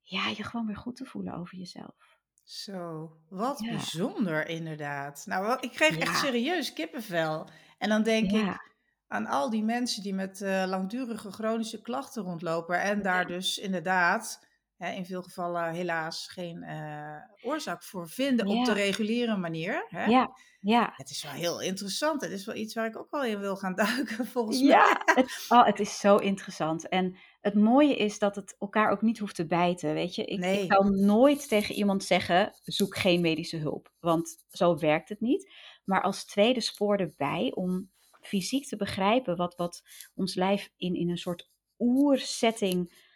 ja, 0.00 0.28
je 0.28 0.42
gewoon 0.44 0.66
weer 0.66 0.76
goed 0.76 0.96
te 0.96 1.04
voelen 1.04 1.34
over 1.34 1.58
jezelf. 1.58 2.09
Zo, 2.50 3.16
wat 3.28 3.60
bijzonder 3.60 4.48
inderdaad. 4.48 5.22
Nou, 5.26 5.58
ik 5.60 5.72
kreeg 5.72 5.98
echt 5.98 6.18
serieus 6.18 6.72
kippenvel. 6.72 7.48
En 7.78 7.88
dan 7.88 8.02
denk 8.02 8.30
ik 8.30 8.72
aan 9.08 9.26
al 9.26 9.50
die 9.50 9.62
mensen 9.62 10.02
die 10.02 10.14
met 10.14 10.40
uh, 10.40 10.64
langdurige 10.66 11.32
chronische 11.32 11.82
klachten 11.82 12.22
rondlopen 12.22 12.80
en 12.80 13.02
daar 13.02 13.26
dus 13.26 13.58
inderdaad 13.58 14.46
hè, 14.80 14.92
in 14.92 15.06
veel 15.06 15.22
gevallen 15.22 15.72
helaas 15.72 16.28
geen 16.28 16.62
uh, 16.62 17.50
oorzaak 17.50 17.82
voor 17.82 18.08
vinden 18.08 18.46
op 18.46 18.64
de 18.64 18.72
reguliere 18.72 19.36
manier. 19.36 19.86
Hè? 19.88 20.04
Ja, 20.04 20.36
ja. 20.60 20.92
Het 20.96 21.10
is 21.10 21.22
wel 21.22 21.32
heel 21.32 21.60
interessant. 21.60 22.20
Het 22.20 22.30
is 22.30 22.44
wel 22.44 22.54
iets 22.54 22.74
waar 22.74 22.86
ik 22.86 22.98
ook 22.98 23.10
wel 23.10 23.24
in 23.24 23.38
wil 23.38 23.56
gaan 23.56 23.74
duiken, 23.84 24.26
volgens 24.26 24.60
ja, 24.60 25.02
mij. 25.04 25.14
Het, 25.14 25.46
oh, 25.48 25.66
het 25.66 25.80
is 25.80 25.98
zo 25.98 26.16
interessant. 26.16 26.88
En 26.88 27.16
het 27.40 27.54
mooie 27.54 27.96
is 27.96 28.18
dat 28.18 28.36
het 28.36 28.56
elkaar 28.58 28.90
ook 28.90 29.02
niet 29.02 29.18
hoeft 29.18 29.34
te 29.34 29.46
bijten, 29.46 29.94
weet 29.94 30.14
je. 30.14 30.24
Ik, 30.24 30.38
nee. 30.38 30.62
ik 30.62 30.68
kan 30.68 31.04
nooit 31.04 31.48
tegen 31.48 31.74
iemand 31.74 32.04
zeggen, 32.04 32.52
zoek 32.62 32.96
geen 32.96 33.20
medische 33.20 33.56
hulp. 33.56 33.92
Want 33.98 34.44
zo 34.48 34.78
werkt 34.78 35.08
het 35.08 35.20
niet. 35.20 35.52
Maar 35.84 36.02
als 36.02 36.24
tweede 36.24 36.60
spoor 36.60 36.96
erbij 36.96 37.52
om 37.54 37.90
fysiek 38.20 38.66
te 38.66 38.76
begrijpen 38.76 39.36
wat, 39.36 39.56
wat 39.56 39.82
ons 40.14 40.34
lijf 40.34 40.70
in, 40.76 40.94
in 40.94 41.10
een 41.10 41.18
soort 41.18 41.50
oersetting 41.78 43.08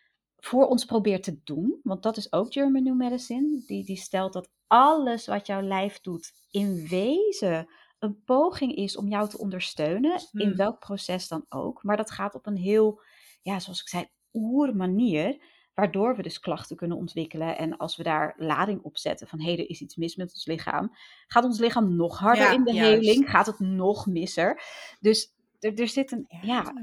voor 0.45 0.67
ons 0.67 0.85
probeert 0.85 1.23
te 1.23 1.41
doen. 1.45 1.81
Want 1.83 2.03
dat 2.03 2.17
is 2.17 2.33
ook 2.33 2.53
German 2.53 2.83
New 2.83 2.97
Medicine. 2.97 3.63
Die, 3.67 3.85
die 3.85 3.97
stelt 3.97 4.33
dat 4.33 4.51
alles 4.67 5.27
wat 5.27 5.47
jouw 5.47 5.63
lijf 5.63 6.01
doet 6.01 6.33
in 6.51 6.87
wezen 6.89 7.69
een 7.99 8.23
poging 8.25 8.75
is 8.75 8.97
om 8.97 9.09
jou 9.09 9.29
te 9.29 9.39
ondersteunen. 9.39 10.21
In 10.33 10.47
hmm. 10.47 10.57
welk 10.57 10.79
proces 10.79 11.29
dan 11.29 11.47
ook. 11.49 11.83
Maar 11.83 11.97
dat 11.97 12.11
gaat 12.11 12.35
op 12.35 12.47
een 12.47 12.57
heel, 12.57 13.01
ja, 13.43 13.61
zoals 13.61 13.81
ik 13.81 13.89
zei, 13.89 14.07
oer 14.33 14.77
manier. 14.77 15.53
Waardoor 15.75 16.17
we 16.17 16.23
dus 16.23 16.41
klachten 16.41 16.77
kunnen 16.77 16.97
ontwikkelen. 16.97 17.59
En 17.59 17.77
als 17.77 17.97
we 17.97 18.03
daar 18.03 18.35
lading 18.37 18.83
op 18.83 18.99
zetten 18.99 19.29
van 19.29 19.41
hé, 19.41 19.53
hey, 19.53 19.59
er 19.59 19.71
is 19.71 19.81
iets 19.81 19.97
mis 19.97 20.17
met 20.17 20.33
ons 20.33 20.47
lichaam. 20.47 20.97
Gaat 21.27 21.45
ons 21.45 21.59
lichaam 21.59 21.97
nog 21.97 22.19
harder 22.19 22.53
in 22.53 22.65
de 22.65 22.75
heling? 22.75 23.31
Gaat 23.31 23.47
het 23.47 23.59
nog 23.59 24.07
misser? 24.07 24.63
Dus 25.01 25.35
er, 25.61 25.81
er 25.81 25.89
zit 25.89 26.13
een, 26.13 26.27
ja, 26.43 26.75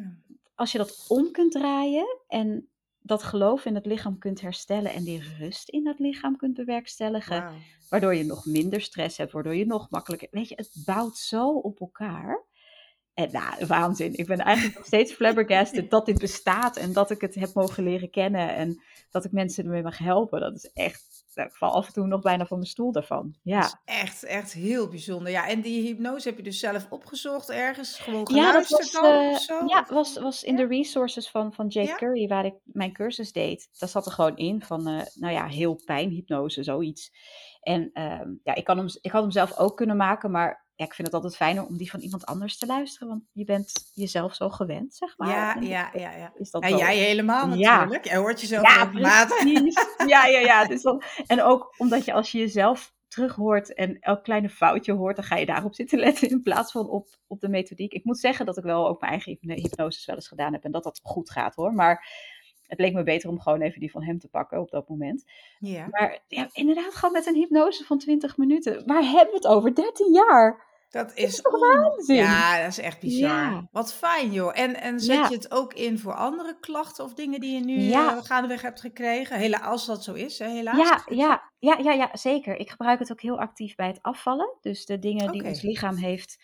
als 0.56 0.72
je 0.72 0.78
dat 0.78 1.06
om 1.08 1.32
kunt 1.32 1.52
draaien 1.52 2.18
en 2.28 2.70
dat 3.02 3.24
geloof 3.24 3.66
in 3.66 3.76
het 3.76 3.86
lichaam 3.86 4.18
kunt 4.18 4.42
herstellen 4.42 4.94
en 4.94 5.04
die 5.04 5.24
rust 5.40 5.70
in 5.70 5.88
het 5.88 6.00
lichaam 6.00 6.38
kunt 6.38 6.54
bewerkstelligen. 6.54 7.54
Waardoor 7.90 8.16
je 8.16 8.24
nog 8.24 8.46
minder 8.46 8.82
stress 8.82 9.18
hebt, 9.18 9.32
waardoor 9.32 9.56
je 9.56 9.66
nog 9.66 9.90
makkelijker. 9.90 10.28
Weet 10.32 10.50
je, 10.50 10.56
het 10.56 10.72
bouwt 10.86 11.18
zo 11.18 11.50
op 11.50 11.80
elkaar. 11.80 12.46
En 13.22 13.32
nou, 13.32 13.66
waanzin. 13.68 14.18
Ik 14.18 14.28
ben 14.28 14.40
eigenlijk 14.40 14.78
nog 14.78 14.86
steeds 14.86 15.14
flabbergasted 15.14 15.90
dat 15.90 16.06
dit 16.06 16.20
bestaat 16.20 16.78
en 16.78 16.94
dat 16.94 17.12
ik 17.12 17.22
het 17.22 17.36
heb 17.36 17.54
mogen 17.54 17.84
leren 17.84 18.10
kennen 18.10 18.56
en 18.56 18.82
dat 19.10 19.26
ik 19.26 19.32
mensen 19.32 19.64
ermee 19.64 19.84
mag 19.84 19.98
helpen. 19.98 20.40
Dat 20.40 20.56
is 20.56 20.72
echt, 20.74 21.26
nou, 21.34 21.48
ik 21.48 21.56
val 21.56 21.72
af 21.72 21.88
en 21.88 21.94
toe 21.94 22.08
nog 22.08 22.22
bijna 22.22 22.46
van 22.46 22.58
mijn 22.58 22.70
stoel 22.70 22.92
daarvan. 22.92 23.36
Ja. 23.44 23.60
Dat 23.60 23.80
is 23.86 23.96
echt, 23.96 24.24
echt 24.24 24.54
heel 24.54 24.88
bijzonder. 24.88 25.32
Ja, 25.32 25.48
en 25.48 25.62
die 25.62 25.82
hypnose 25.88 26.28
heb 26.28 26.38
je 26.38 26.44
dus 26.44 26.60
zelf 26.60 26.88
opgezocht 26.90 27.50
ergens, 27.50 28.00
gewoon 28.00 28.28
geluisterd 28.28 28.92
ja, 28.92 29.02
dat 29.02 29.12
was, 29.12 29.24
uh, 29.24 29.32
of 29.32 29.42
zo? 29.42 29.66
Ja, 29.66 29.86
was, 29.90 30.20
was 30.20 30.44
in 30.44 30.56
de 30.56 30.68
resources 30.68 31.30
van, 31.30 31.54
van 31.54 31.68
Jake 31.68 31.96
Curry, 31.96 32.28
waar 32.28 32.46
ik 32.46 32.56
mijn 32.64 32.94
cursus 32.94 33.32
deed. 33.32 33.70
Daar 33.78 33.90
zat 33.90 34.06
er 34.06 34.12
gewoon 34.12 34.38
in 34.38 34.64
van, 34.64 34.90
uh, 34.90 35.02
nou 35.14 35.34
ja, 35.34 35.48
heel 35.48 35.82
pijnhypnose, 35.86 36.64
zoiets. 36.64 37.12
En 37.62 37.90
uh, 37.94 38.22
ja, 38.44 38.56
ik, 38.56 38.64
kan 38.64 38.78
hem, 38.78 38.88
ik 39.02 39.12
had 39.12 39.22
hem 39.22 39.32
zelf 39.32 39.58
ook 39.58 39.78
kunnen 39.78 39.98
maken, 39.98 40.32
maar 40.32 40.61
ja, 40.82 40.88
ik 40.88 40.94
vind 40.94 41.08
het 41.08 41.16
altijd 41.16 41.36
fijner 41.36 41.66
om 41.66 41.78
die 41.78 41.90
van 41.90 42.00
iemand 42.00 42.26
anders 42.26 42.58
te 42.58 42.66
luisteren, 42.66 43.08
want 43.08 43.24
je 43.32 43.46
bent 43.46 43.72
jezelf 43.94 44.36
zo 44.36 44.50
gewend, 44.50 44.96
zeg 44.96 45.18
maar. 45.18 45.30
Ja, 45.30 45.56
ja, 45.60 45.90
ja. 45.94 46.16
ja. 46.16 46.32
Is 46.36 46.52
dat 46.52 46.64
en 46.64 46.78
jij 46.78 46.98
helemaal 46.98 47.48
natuurlijk. 47.48 48.06
Ja. 48.06 48.12
Je 48.12 48.18
hoort 48.18 48.42
jezelf 48.42 48.76
ja, 48.76 48.86
precies. 48.86 49.86
ja, 50.14 50.26
ja, 50.26 50.40
ja. 50.40 50.66
Dus 50.66 50.82
dan, 50.82 51.02
en 51.28 51.42
ook 51.42 51.74
omdat 51.78 52.06
je 52.06 52.14
als 52.14 52.32
je 52.32 52.38
jezelf 52.38 52.94
terug 53.08 53.36
hoort 53.36 53.74
en 53.74 54.00
elk 54.00 54.24
kleine 54.24 54.50
foutje 54.50 54.94
hoort, 54.94 55.16
dan 55.16 55.26
ga 55.26 55.36
je 55.36 55.46
daarop 55.46 55.76
zitten 55.76 56.00
letten 56.00 56.30
in 56.30 56.42
plaats 56.42 56.72
van 56.72 56.90
op, 56.90 57.08
op 57.28 57.40
de 57.40 57.50
methodiek. 57.50 57.94
Ik 57.94 58.04
moet 58.04 58.20
zeggen 58.20 58.46
dat 58.46 58.58
ik 58.58 58.64
wel 58.64 58.88
ook 58.88 59.02
mijn 59.02 59.12
eigen 59.12 59.38
hypnoses 59.40 60.06
wel 60.06 60.16
eens 60.16 60.28
gedaan 60.28 60.54
heb 60.54 60.64
en 60.64 60.72
dat 60.72 60.84
dat 60.84 61.00
goed 61.04 61.30
gaat 61.30 61.56
hoor. 61.56 61.74
Maar 61.74 62.08
het 62.68 62.80
leek 62.80 62.94
me 62.94 63.04
beter 63.04 63.30
om 63.30 63.40
gewoon 63.40 63.62
even 63.62 63.80
die 63.80 63.92
van 63.92 64.04
hem 64.04 64.20
te 64.20 64.30
pakken 64.30 64.60
op 64.60 64.70
dat 64.70 64.90
moment. 64.90 65.26
Ja. 65.60 65.88
Maar 65.90 66.20
ja, 66.28 66.50
inderdaad, 66.52 66.96
gewoon 66.96 67.14
met 67.14 67.26
een 67.26 67.36
hypnose 67.36 67.84
van 67.84 67.98
20 67.98 68.38
minuten. 68.38 68.86
Waar 68.86 69.04
hebben 69.04 69.30
we 69.30 69.36
het 69.36 69.48
over? 69.48 69.76
13 69.76 70.14
jaar. 70.14 70.70
Dat 70.92 71.12
is? 71.16 71.42
Ja, 72.06 72.62
dat 72.62 72.68
is 72.68 72.80
echt 72.80 73.00
bizar. 73.00 73.68
Wat 73.72 73.94
fijn, 73.94 74.32
joh. 74.32 74.60
En, 74.60 74.82
en 74.82 75.00
zet 75.00 75.30
je 75.30 75.36
het 75.36 75.52
ook 75.52 75.74
in 75.74 76.00
voor 76.00 76.16
andere 76.16 76.60
klachten 76.60 77.04
of 77.04 77.14
dingen 77.14 77.40
die 77.40 77.54
je 77.54 77.66
nu 77.66 77.80
ja. 77.80 78.16
uh, 78.16 78.24
gaandeweg 78.24 78.62
hebt 78.62 78.80
gekregen? 78.80 79.38
Helaas, 79.38 79.62
als 79.62 79.86
dat 79.86 80.04
zo 80.04 80.14
is, 80.14 80.40
hè? 80.40 80.50
helaas. 80.50 80.78
Ja, 80.78 81.04
ja, 81.06 81.52
ja, 81.60 81.78
ja, 81.78 81.92
ja, 81.92 82.10
zeker. 82.14 82.56
Ik 82.56 82.70
gebruik 82.70 83.00
het 83.00 83.12
ook 83.12 83.22
heel 83.22 83.40
actief 83.40 83.76
bij 83.76 83.88
het 83.88 84.02
afvallen. 84.02 84.58
Dus 84.62 84.86
de 84.86 85.00
dingen 85.00 85.32
die 85.32 85.44
ons 85.44 85.62
lichaam 85.62 85.96
heeft 85.96 86.38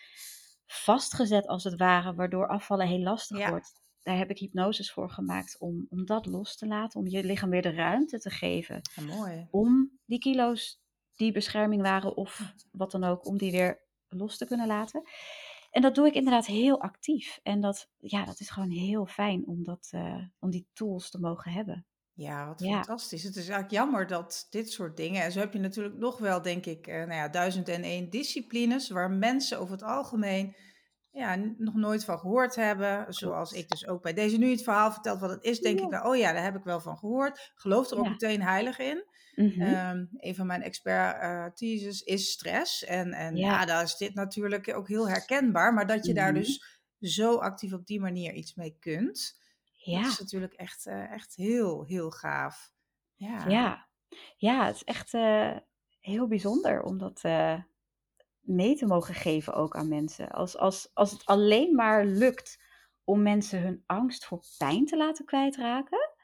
vastgezet, 0.66 1.46
als 1.46 1.64
het 1.64 1.76
ware, 1.76 2.14
waardoor 2.14 2.48
afvallen 2.48 2.86
heel 2.86 3.02
lastig 3.02 3.48
wordt. 3.48 3.72
Daar 4.02 4.16
heb 4.16 4.30
ik 4.30 4.38
hypnoses 4.38 4.92
voor 4.92 5.10
gemaakt 5.10 5.56
om, 5.58 5.86
om 5.88 6.06
dat 6.06 6.26
los 6.26 6.56
te 6.56 6.66
laten, 6.66 7.00
om 7.00 7.06
je 7.06 7.24
lichaam 7.24 7.50
weer 7.50 7.62
de 7.62 7.74
ruimte 7.74 8.18
te 8.18 8.30
geven. 8.30 8.80
mooi. 9.06 9.46
Om 9.50 9.98
die 10.04 10.18
kilo's 10.18 10.80
die 11.14 11.32
bescherming 11.32 11.82
waren 11.82 12.16
of 12.16 12.52
wat 12.70 12.90
dan 12.90 13.04
ook, 13.04 13.26
om 13.26 13.38
die 13.38 13.50
weer 13.50 13.86
los 14.08 14.36
te 14.36 14.46
kunnen 14.46 14.66
laten. 14.66 15.02
En 15.70 15.82
dat 15.82 15.94
doe 15.94 16.06
ik 16.06 16.14
inderdaad 16.14 16.46
heel 16.46 16.80
actief. 16.80 17.40
En 17.42 17.60
dat, 17.60 17.88
ja, 17.98 18.24
dat 18.24 18.40
is 18.40 18.50
gewoon 18.50 18.70
heel 18.70 19.06
fijn 19.06 19.46
om, 19.46 19.64
dat, 19.64 19.90
uh, 19.94 20.22
om 20.38 20.50
die 20.50 20.68
tools 20.72 21.10
te 21.10 21.20
mogen 21.20 21.52
hebben. 21.52 21.86
Ja, 22.12 22.46
wat 22.46 22.62
fantastisch. 22.62 23.22
Het 23.22 23.36
is 23.36 23.48
eigenlijk 23.48 23.70
jammer 23.70 24.06
dat 24.06 24.46
dit 24.50 24.72
soort 24.72 24.96
dingen. 24.96 25.22
En 25.22 25.32
zo 25.32 25.38
heb 25.38 25.52
je 25.52 25.58
natuurlijk 25.58 25.96
nog 25.96 26.18
wel, 26.18 26.42
denk 26.42 26.66
ik, 26.66 26.86
uh, 26.86 26.94
nou 26.94 27.12
ja, 27.12 27.28
duizend 27.28 27.68
en 27.68 27.82
één 27.82 28.10
disciplines. 28.10 28.90
waar 28.90 29.10
mensen 29.10 29.58
over 29.58 29.72
het 29.72 29.82
algemeen 29.82 30.56
ja, 31.10 31.34
nog 31.56 31.74
nooit 31.74 32.04
van 32.04 32.18
gehoord 32.18 32.54
hebben. 32.54 33.12
Zoals 33.12 33.52
ik 33.52 33.68
dus 33.68 33.86
ook 33.86 34.02
bij 34.02 34.12
deze 34.12 34.38
nu 34.38 34.50
het 34.50 34.62
verhaal 34.62 34.92
vertelt 34.92 35.20
wat 35.20 35.30
het 35.30 35.44
is, 35.44 35.60
denk 35.60 35.80
ik, 35.80 35.88
nou, 35.88 36.08
oh 36.08 36.16
ja, 36.16 36.32
daar 36.32 36.42
heb 36.42 36.56
ik 36.56 36.64
wel 36.64 36.80
van 36.80 36.98
gehoord. 36.98 37.52
Geloof 37.54 37.90
er 37.90 37.98
ook 37.98 38.08
meteen 38.08 38.42
heilig 38.42 38.78
in. 38.78 39.04
Mhm. 39.34 39.60
Ehm, 39.60 40.04
een 40.16 40.34
van 40.34 40.46
mijn 40.46 40.62
expertises 40.62 42.00
is 42.00 42.30
stress. 42.30 42.84
En, 42.84 43.12
en 43.12 43.36
ja. 43.36 43.64
daar 43.64 43.82
is 43.82 43.96
dit 43.96 44.14
natuurlijk 44.14 44.74
ook 44.74 44.88
heel 44.88 45.08
herkenbaar. 45.08 45.74
Maar 45.74 45.86
dat 45.86 46.06
je 46.06 46.14
daar 46.14 46.32
mhm. 46.32 46.40
dus 46.40 46.80
zo 47.00 47.36
actief 47.36 47.72
op 47.72 47.86
die 47.86 48.00
manier 48.00 48.32
iets 48.32 48.54
mee 48.54 48.76
kunt. 48.80 49.40
Ja. 49.72 50.02
Dat 50.02 50.12
is 50.12 50.18
natuurlijk 50.18 50.52
echt, 50.52 50.86
uh, 50.86 51.12
echt 51.12 51.36
heel, 51.36 51.84
heel 51.84 52.10
gaaf. 52.10 52.72
Ja, 53.14 53.44
ja. 53.48 53.88
ja 54.36 54.66
het 54.66 54.74
is 54.74 54.84
echt 54.84 55.12
uh, 55.12 55.56
heel 56.00 56.28
bijzonder 56.28 56.82
om 56.82 56.98
dat 56.98 57.22
uh, 57.24 57.62
mee 58.48 58.76
te 58.76 58.86
mogen 58.86 59.14
geven 59.14 59.54
ook 59.54 59.76
aan 59.76 59.88
mensen. 59.88 60.30
Als, 60.30 60.56
als, 60.56 60.90
als 60.94 61.10
het 61.10 61.24
alleen 61.24 61.74
maar 61.74 62.04
lukt 62.04 62.62
om 63.04 63.22
mensen 63.22 63.60
hun 63.60 63.82
angst 63.86 64.24
voor 64.24 64.40
pijn 64.58 64.84
te 64.84 64.96
laten 64.96 65.24
kwijtraken 65.24 66.16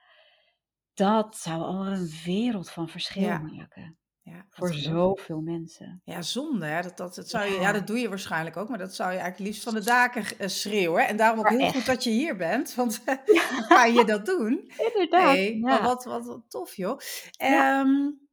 dat 0.95 1.37
zou 1.37 1.63
al 1.63 1.87
een 1.87 2.11
wereld 2.25 2.71
van 2.71 2.89
verschil 2.89 3.29
maken. 3.29 3.99
Ja, 4.23 4.47
voor 4.51 4.75
zoveel 4.75 5.41
mensen. 5.41 6.01
Ja, 6.05 6.23
zonde 6.23 6.67
hè. 6.67 6.83
Dat, 6.83 6.97
dat, 6.97 7.15
dat, 7.15 7.29
zou 7.29 7.45
je, 7.45 7.61
ja. 7.61 7.73
dat 7.73 7.87
doe 7.87 7.99
je 7.99 8.09
waarschijnlijk 8.09 8.57
ook, 8.57 8.69
maar 8.69 8.79
dat 8.79 8.95
zou 8.95 9.13
je 9.13 9.19
eigenlijk 9.19 9.49
liefst 9.49 9.65
van 9.65 9.75
de 9.75 9.85
daken 9.85 10.39
eh, 10.39 10.49
schreeuwen. 10.49 11.09
En 11.09 11.17
daarom 11.17 11.39
ook 11.39 11.49
heel 11.49 11.71
goed 11.71 11.87
dat 11.87 12.05
je 12.05 12.11
hier 12.11 12.37
bent, 12.37 12.75
want 12.75 13.03
ja. 13.25 13.43
ga 13.43 13.85
je 13.85 14.05
dat 14.05 14.27
doen? 14.27 14.71
Inderdaad. 14.77 15.35
Hey, 15.35 15.59
wat, 15.61 16.05
wat, 16.05 16.27
wat, 16.27 16.43
tof 16.49 16.75
joh. 16.75 16.99
Um, 17.43 18.24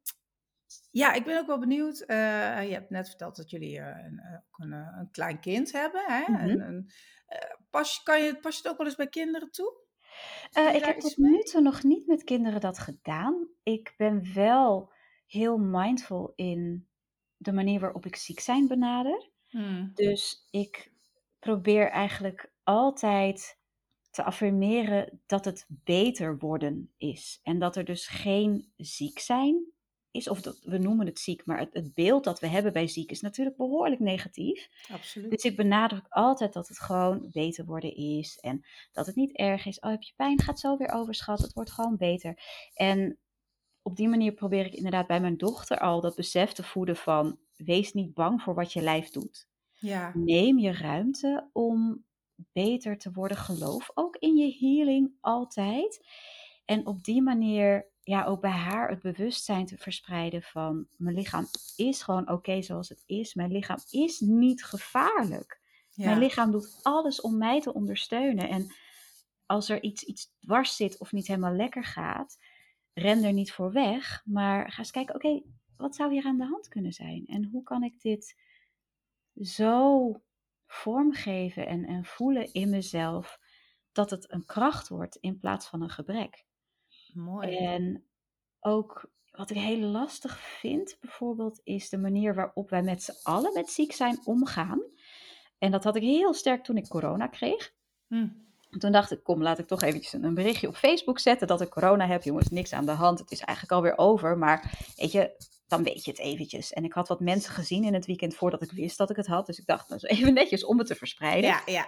ja, 0.92 1.12
ik 1.12 1.24
ben 1.24 1.38
ook 1.38 1.46
wel 1.46 1.58
benieuwd. 1.58 2.00
Uh, 2.00 2.06
je 2.68 2.72
hebt 2.72 2.90
net 2.90 3.08
verteld 3.08 3.36
dat 3.36 3.50
jullie 3.50 3.78
uh, 3.78 3.86
een, 3.86 4.42
een, 4.56 4.72
een, 4.72 5.10
klein 5.10 5.40
kind 5.40 5.72
hebben. 5.72 6.04
Hè? 6.06 6.24
Mm 6.26 6.36
-hmm. 6.36 6.60
en, 6.60 6.86
pas, 7.70 8.02
kan 8.02 8.22
je, 8.22 8.36
pas 8.40 8.56
je 8.56 8.62
het 8.62 8.70
ook 8.70 8.78
wel 8.78 8.86
eens 8.86 8.96
bij 8.96 9.08
kinderen 9.08 9.50
toe? 9.50 9.80
Uh, 10.58 10.74
ik 10.74 10.84
heb 10.84 10.98
tot 10.98 11.16
nu 11.16 11.42
toe 11.42 11.60
nog 11.60 11.82
niet 11.82 12.06
met 12.06 12.24
kinderen 12.24 12.60
dat 12.60 12.78
gedaan. 12.78 13.48
Ik 13.62 13.94
ben 13.96 14.34
wel 14.34 14.92
heel 15.26 15.58
mindful 15.58 16.32
in 16.36 16.88
de 17.36 17.52
manier 17.52 17.80
waarop 17.80 18.06
ik 18.06 18.16
ziek 18.16 18.40
zijn 18.40 18.68
benader. 18.68 19.30
Hmm. 19.48 19.90
Dus 19.94 20.48
ik 20.50 20.92
probeer 21.38 21.90
eigenlijk 21.90 22.52
altijd 22.62 23.58
te 24.10 24.22
affirmeren 24.22 25.22
dat 25.26 25.44
het 25.44 25.66
beter 25.68 26.38
worden 26.38 26.92
is. 26.96 27.40
En 27.42 27.58
dat 27.58 27.76
er 27.76 27.84
dus 27.84 28.06
geen 28.06 28.72
ziek 28.76 29.18
zijn 29.18 29.72
is, 30.12 30.28
of 30.28 30.40
dat, 30.40 30.58
we 30.62 30.78
noemen 30.78 31.06
het 31.06 31.18
ziek, 31.18 31.46
maar 31.46 31.58
het, 31.58 31.68
het, 31.72 31.94
beeld 31.94 32.24
dat 32.24 32.40
we 32.40 32.46
hebben 32.46 32.72
bij 32.72 32.86
ziek 32.86 33.10
is 33.10 33.20
natuurlijk 33.20 33.56
behoorlijk 33.56 34.00
negatief. 34.00 34.68
Absoluut. 34.92 35.30
Dus 35.30 35.42
ik 35.42 35.56
benadruk 35.56 36.06
altijd 36.08 36.52
dat 36.52 36.68
het 36.68 36.80
gewoon 36.80 37.28
beter 37.32 37.64
worden 37.64 37.96
is 37.96 38.38
en 38.38 38.64
dat 38.92 39.06
het 39.06 39.16
niet 39.16 39.36
erg 39.36 39.66
is. 39.66 39.80
Oh, 39.80 39.90
heb 39.90 40.02
je 40.02 40.12
pijn? 40.16 40.40
Gaat 40.40 40.60
zo 40.60 40.76
weer 40.76 40.92
overschatten. 40.92 41.44
Het 41.44 41.54
wordt 41.54 41.70
gewoon 41.70 41.96
beter. 41.96 42.38
En 42.74 43.18
op 43.82 43.96
die 43.96 44.08
manier 44.08 44.32
probeer 44.32 44.66
ik 44.66 44.74
inderdaad 44.74 45.06
bij 45.06 45.20
mijn 45.20 45.36
dochter 45.36 45.78
al 45.78 46.00
dat 46.00 46.14
besef 46.14 46.52
te 46.52 46.62
voeden 46.62 46.96
van 46.96 47.38
wees 47.56 47.92
niet 47.92 48.14
bang 48.14 48.42
voor 48.42 48.54
wat 48.54 48.72
je 48.72 48.82
lijf 48.82 49.10
doet. 49.10 49.48
Ja. 49.72 50.12
Neem 50.14 50.58
je 50.58 50.72
ruimte 50.72 51.48
om 51.52 52.04
beter 52.52 52.98
te 52.98 53.12
worden. 53.12 53.36
Geloof 53.36 53.90
ook 53.94 54.16
in 54.16 54.36
je 54.36 54.56
healing 54.58 55.12
altijd. 55.20 56.06
En 56.64 56.86
op 56.86 57.04
die 57.04 57.22
manier 57.22 57.91
ja, 58.02 58.24
ook 58.24 58.40
bij 58.40 58.50
haar 58.50 58.88
het 58.88 59.02
bewustzijn 59.02 59.66
te 59.66 59.78
verspreiden 59.78 60.42
van 60.42 60.86
mijn 60.96 61.14
lichaam 61.14 61.46
is 61.76 62.02
gewoon 62.02 62.30
oké 62.30 62.62
zoals 62.62 62.88
het 62.88 63.02
is. 63.06 63.34
Mijn 63.34 63.52
lichaam 63.52 63.78
is 63.90 64.20
niet 64.20 64.64
gevaarlijk. 64.64 65.60
Mijn 65.94 66.18
lichaam 66.18 66.50
doet 66.50 66.78
alles 66.82 67.20
om 67.20 67.38
mij 67.38 67.60
te 67.60 67.74
ondersteunen. 67.74 68.48
En 68.48 68.74
als 69.46 69.68
er 69.68 69.82
iets, 69.82 70.02
iets 70.02 70.32
dwars 70.40 70.76
zit 70.76 70.98
of 70.98 71.12
niet 71.12 71.26
helemaal 71.26 71.54
lekker 71.54 71.84
gaat, 71.84 72.38
ren 72.92 73.24
er 73.24 73.32
niet 73.32 73.52
voor 73.52 73.72
weg. 73.72 74.22
Maar 74.24 74.72
ga 74.72 74.78
eens 74.78 74.90
kijken, 74.90 75.14
oké, 75.14 75.42
wat 75.76 75.94
zou 75.94 76.12
hier 76.12 76.24
aan 76.24 76.38
de 76.38 76.46
hand 76.46 76.68
kunnen 76.68 76.92
zijn? 76.92 77.26
En 77.26 77.44
hoe 77.44 77.62
kan 77.62 77.82
ik 77.82 78.00
dit 78.00 78.36
zo 79.40 80.12
vormgeven 80.66 81.66
en, 81.66 81.84
en 81.84 82.04
voelen 82.04 82.52
in 82.52 82.70
mezelf 82.70 83.38
dat 83.92 84.10
het 84.10 84.32
een 84.32 84.44
kracht 84.44 84.88
wordt 84.88 85.16
in 85.16 85.38
plaats 85.38 85.66
van 85.66 85.82
een 85.82 85.90
gebrek? 85.90 86.44
Mooi. 87.12 87.56
En 87.56 88.04
ook 88.60 89.10
wat 89.30 89.50
ik 89.50 89.56
heel 89.56 89.78
lastig 89.78 90.38
vind, 90.38 90.96
bijvoorbeeld, 91.00 91.60
is 91.64 91.88
de 91.88 91.98
manier 91.98 92.34
waarop 92.34 92.70
wij 92.70 92.82
met 92.82 93.02
z'n 93.02 93.18
allen 93.22 93.52
met 93.52 93.70
ziek 93.70 93.92
zijn 93.92 94.20
omgaan. 94.24 94.82
En 95.58 95.70
dat 95.70 95.84
had 95.84 95.96
ik 95.96 96.02
heel 96.02 96.34
sterk 96.34 96.64
toen 96.64 96.76
ik 96.76 96.88
corona 96.88 97.26
kreeg. 97.26 97.72
Hm. 98.06 98.28
Toen 98.78 98.92
dacht 98.92 99.10
ik, 99.10 99.22
kom, 99.22 99.42
laat 99.42 99.58
ik 99.58 99.66
toch 99.66 99.82
eventjes 99.82 100.12
een 100.12 100.34
berichtje 100.34 100.68
op 100.68 100.76
Facebook 100.76 101.18
zetten 101.18 101.46
dat 101.46 101.60
ik 101.60 101.68
corona 101.68 102.06
heb. 102.06 102.22
Jongens, 102.22 102.48
niks 102.48 102.72
aan 102.72 102.86
de 102.86 102.92
hand. 102.92 103.18
Het 103.18 103.30
is 103.30 103.40
eigenlijk 103.40 103.76
alweer 103.76 103.98
over. 103.98 104.38
Maar 104.38 104.78
weet 104.96 105.12
je, 105.12 105.36
dan 105.66 105.82
weet 105.82 106.04
je 106.04 106.10
het 106.10 106.20
eventjes. 106.20 106.72
En 106.72 106.84
ik 106.84 106.92
had 106.92 107.08
wat 107.08 107.20
mensen 107.20 107.52
gezien 107.52 107.84
in 107.84 107.94
het 107.94 108.06
weekend 108.06 108.34
voordat 108.34 108.62
ik 108.62 108.72
wist 108.72 108.98
dat 108.98 109.10
ik 109.10 109.16
het 109.16 109.26
had. 109.26 109.46
Dus 109.46 109.58
ik 109.58 109.66
dacht, 109.66 109.88
dat 109.88 110.02
is 110.02 110.10
even 110.10 110.34
netjes 110.42 110.64
om 110.64 110.78
het 110.78 110.86
te 110.86 110.94
verspreiden. 110.94 111.50
Ja, 111.50 111.62
ja. 111.66 111.86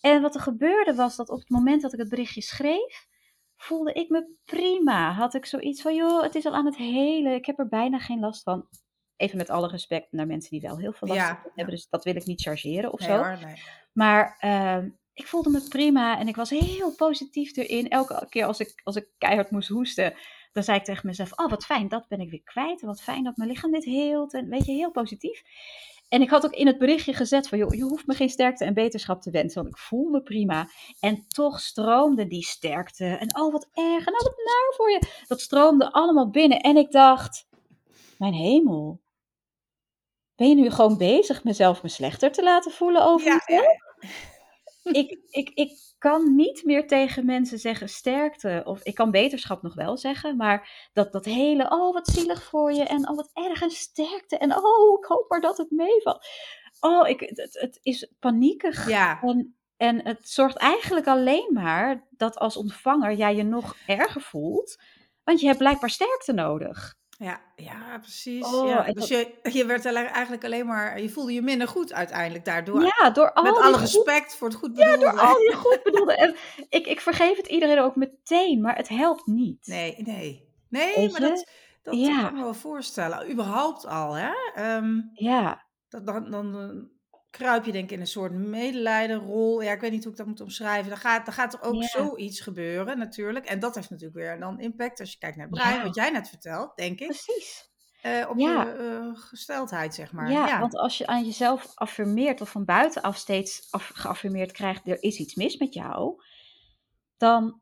En 0.00 0.22
wat 0.22 0.34
er 0.34 0.40
gebeurde 0.40 0.94
was 0.94 1.16
dat 1.16 1.28
op 1.30 1.38
het 1.38 1.50
moment 1.50 1.82
dat 1.82 1.92
ik 1.92 1.98
het 1.98 2.08
berichtje 2.08 2.42
schreef, 2.42 3.06
voelde 3.64 3.92
ik 3.92 4.08
me 4.08 4.34
prima. 4.44 5.12
Had 5.12 5.34
ik 5.34 5.46
zoiets 5.46 5.82
van, 5.82 5.94
joh, 5.94 6.22
het 6.22 6.34
is 6.34 6.46
al 6.46 6.54
aan 6.54 6.66
het 6.66 6.76
hele. 6.76 7.34
Ik 7.34 7.46
heb 7.46 7.58
er 7.58 7.68
bijna 7.68 7.98
geen 7.98 8.20
last 8.20 8.42
van. 8.42 8.66
Even 9.16 9.36
met 9.36 9.50
alle 9.50 9.68
respect 9.68 10.12
naar 10.12 10.26
mensen 10.26 10.50
die 10.50 10.60
wel 10.60 10.78
heel 10.78 10.92
veel 10.92 11.08
last 11.08 11.20
ja, 11.20 11.42
hebben. 11.54 11.74
Dus 11.74 11.88
dat 11.88 12.04
wil 12.04 12.16
ik 12.16 12.24
niet 12.24 12.42
chargeren 12.42 12.92
of 12.92 13.00
zo. 13.00 13.22
nee. 13.22 13.62
Maar 13.92 14.38
uh, 14.40 14.84
ik 15.12 15.26
voelde 15.26 15.50
me 15.50 15.68
prima 15.68 16.18
en 16.18 16.28
ik 16.28 16.36
was 16.36 16.50
heel 16.50 16.94
positief 16.94 17.56
erin. 17.56 17.88
Elke 17.88 18.26
keer 18.28 18.44
als 18.44 18.60
ik, 18.60 18.80
als 18.82 18.96
ik 18.96 19.08
keihard 19.18 19.50
moest 19.50 19.68
hoesten, 19.68 20.14
dan 20.52 20.62
zei 20.62 20.78
ik 20.78 20.84
tegen 20.84 21.06
mezelf: 21.06 21.32
Oh, 21.32 21.50
wat 21.50 21.64
fijn, 21.64 21.88
dat 21.88 22.08
ben 22.08 22.20
ik 22.20 22.30
weer 22.30 22.42
kwijt. 22.42 22.80
En 22.80 22.86
wat 22.86 23.02
fijn 23.02 23.24
dat 23.24 23.36
mijn 23.36 23.50
lichaam 23.50 23.72
dit 23.72 23.84
heelt. 23.84 24.34
En 24.34 24.48
weet 24.48 24.66
je, 24.66 24.72
heel 24.72 24.90
positief. 24.90 25.42
En 26.08 26.22
ik 26.22 26.30
had 26.30 26.44
ook 26.44 26.52
in 26.52 26.66
het 26.66 26.78
berichtje 26.78 27.12
gezet 27.12 27.48
van, 27.48 27.58
joh, 27.58 27.74
je 27.74 27.82
hoeft 27.82 28.06
me 28.06 28.14
geen 28.14 28.28
sterkte 28.28 28.64
en 28.64 28.74
beterschap 28.74 29.22
te 29.22 29.30
wensen, 29.30 29.62
want 29.62 29.74
ik 29.74 29.80
voel 29.80 30.08
me 30.08 30.22
prima. 30.22 30.68
En 31.00 31.24
toch 31.28 31.60
stroomde 31.60 32.26
die 32.26 32.44
sterkte. 32.44 33.04
En 33.04 33.38
oh, 33.38 33.52
wat 33.52 33.68
erg. 33.72 34.06
En 34.06 34.12
oh, 34.12 34.20
wat 34.20 34.36
naar 34.36 34.74
voor 34.76 34.90
je. 34.90 35.00
Dat 35.26 35.40
stroomde 35.40 35.92
allemaal 35.92 36.30
binnen. 36.30 36.60
En 36.60 36.76
ik 36.76 36.90
dacht, 36.90 37.48
mijn 38.18 38.34
hemel. 38.34 39.02
Ben 40.36 40.48
je 40.48 40.54
nu 40.54 40.70
gewoon 40.70 40.96
bezig 40.96 41.44
mezelf 41.44 41.82
me 41.82 41.88
slechter 41.88 42.32
te 42.32 42.42
laten 42.42 42.72
voelen 42.72 43.04
over 43.04 43.26
ja, 43.26 43.40
mezelf? 43.46 43.66
Ja 44.00 44.33
ik, 44.84 45.18
ik, 45.30 45.50
ik 45.54 45.94
kan 45.98 46.34
niet 46.34 46.64
meer 46.64 46.86
tegen 46.86 47.26
mensen 47.26 47.58
zeggen 47.58 47.88
sterkte. 47.88 48.62
Of 48.64 48.82
ik 48.82 48.94
kan 48.94 49.10
beterschap 49.10 49.62
nog 49.62 49.74
wel 49.74 49.96
zeggen. 49.96 50.36
Maar 50.36 50.88
dat, 50.92 51.12
dat 51.12 51.24
hele, 51.24 51.70
oh 51.70 51.92
wat 51.92 52.08
zielig 52.08 52.42
voor 52.42 52.72
je. 52.72 52.82
En 52.82 53.08
oh 53.08 53.16
wat 53.16 53.30
erg 53.32 53.62
en 53.62 53.70
sterkte. 53.70 54.38
En 54.38 54.56
oh, 54.56 54.98
ik 54.98 55.04
hoop 55.04 55.24
maar 55.28 55.40
dat 55.40 55.56
het 55.56 55.70
meevalt. 55.70 56.26
Oh, 56.80 57.08
ik, 57.08 57.20
het, 57.20 57.58
het 57.60 57.78
is 57.82 58.12
paniekig. 58.18 58.88
Ja. 58.88 59.20
En, 59.22 59.56
en 59.76 60.06
het 60.06 60.28
zorgt 60.28 60.56
eigenlijk 60.56 61.06
alleen 61.06 61.50
maar 61.52 62.06
dat 62.10 62.38
als 62.38 62.56
ontvanger 62.56 63.14
jij 63.14 63.36
je 63.36 63.42
nog 63.42 63.76
erger 63.86 64.20
voelt. 64.20 64.82
Want 65.24 65.40
je 65.40 65.46
hebt 65.46 65.58
blijkbaar 65.58 65.90
sterkte 65.90 66.32
nodig. 66.32 66.96
Ja, 67.18 67.40
ja 67.56 67.98
precies. 67.98 68.44
Oh, 68.54 68.68
ja. 68.68 68.92
Dus 68.92 69.08
je, 69.08 69.34
je 69.42 69.66
werd 69.66 69.84
eigenlijk 69.84 70.44
alleen 70.44 70.66
maar, 70.66 71.00
je 71.00 71.10
voelde 71.10 71.32
je 71.32 71.42
minder 71.42 71.68
goed 71.68 71.92
uiteindelijk 71.92 72.44
daardoor. 72.44 72.82
Ja, 72.82 73.10
door 73.10 73.32
al 73.32 73.42
Met 73.42 73.56
alle 73.56 73.78
respect 73.78 74.36
voor 74.36 74.48
het 74.48 74.56
goed 74.56 74.74
bedoelde. 74.74 75.04
Ja, 75.04 75.10
door 75.12 75.20
al 75.20 75.38
die 75.38 75.54
goed 75.64 75.80
bedoelde. 75.82 76.16
En 76.16 76.36
ik, 76.68 76.86
ik 76.86 77.00
vergeef 77.00 77.36
het 77.36 77.46
iedereen 77.46 77.78
ook 77.78 77.96
meteen, 77.96 78.60
maar 78.60 78.76
het 78.76 78.88
helpt 78.88 79.26
niet. 79.26 79.66
Nee, 79.66 79.94
nee. 79.98 80.52
Nee, 80.68 81.10
maar 81.10 81.20
dat, 81.20 81.48
dat 81.82 81.94
ja. 81.94 82.16
kan 82.16 82.26
ik 82.26 82.32
me 82.32 82.42
wel 82.42 82.54
voorstellen. 82.54 83.30
Überhaupt 83.30 83.86
al, 83.86 84.12
hè? 84.16 84.32
Um, 84.76 85.10
ja. 85.12 85.64
Dat, 85.88 86.06
dan, 86.06 86.30
dan, 86.30 86.88
kruip 87.36 87.64
je 87.64 87.72
denk 87.72 87.84
ik 87.84 87.90
in 87.90 88.00
een 88.00 88.06
soort 88.06 88.32
medelijdenrol. 88.32 89.62
Ja, 89.62 89.72
ik 89.72 89.80
weet 89.80 89.90
niet 89.90 90.02
hoe 90.02 90.12
ik 90.12 90.18
dat 90.18 90.26
moet 90.26 90.40
omschrijven. 90.40 90.88
Dan 90.88 90.98
gaat, 90.98 91.24
dan 91.24 91.34
gaat 91.34 91.52
er 91.52 91.62
ook 91.62 91.82
zoiets 91.82 92.40
gebeuren 92.40 92.98
natuurlijk. 92.98 93.46
En 93.46 93.58
dat 93.60 93.74
heeft 93.74 93.90
natuurlijk 93.90 94.18
weer 94.18 94.38
dan 94.40 94.60
impact 94.60 95.00
als 95.00 95.12
je 95.12 95.18
kijkt 95.18 95.36
naar 95.36 95.46
het 95.46 95.54
brein, 95.54 95.82
wat 95.82 95.94
jij 95.94 96.10
net 96.10 96.28
vertelt, 96.28 96.76
denk 96.76 97.00
ik. 97.00 97.06
Precies. 97.06 97.72
Uh, 98.02 98.30
op 98.30 98.38
je 98.38 98.76
uh, 98.80 99.20
gesteldheid, 99.20 99.94
zeg 99.94 100.12
maar. 100.12 100.30
Ja, 100.30 100.60
want 100.60 100.76
als 100.76 100.98
je 100.98 101.06
aan 101.06 101.24
jezelf 101.24 101.72
affirmeert 101.74 102.40
of 102.40 102.50
van 102.50 102.64
buitenaf 102.64 103.16
steeds 103.16 103.68
geaffirmeerd 103.70 104.52
krijgt, 104.52 104.88
er 104.88 105.02
is 105.02 105.18
iets 105.18 105.34
mis 105.34 105.56
met 105.56 105.74
jou, 105.74 106.22
dan 107.16 107.60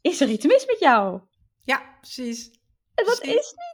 is 0.00 0.20
er 0.20 0.28
iets 0.28 0.46
mis 0.46 0.66
met 0.66 0.78
jou. 0.78 1.20
Ja, 1.62 1.96
precies. 2.00 2.50
En 2.94 3.04
dat 3.04 3.22
is 3.22 3.30
niet. 3.30 3.73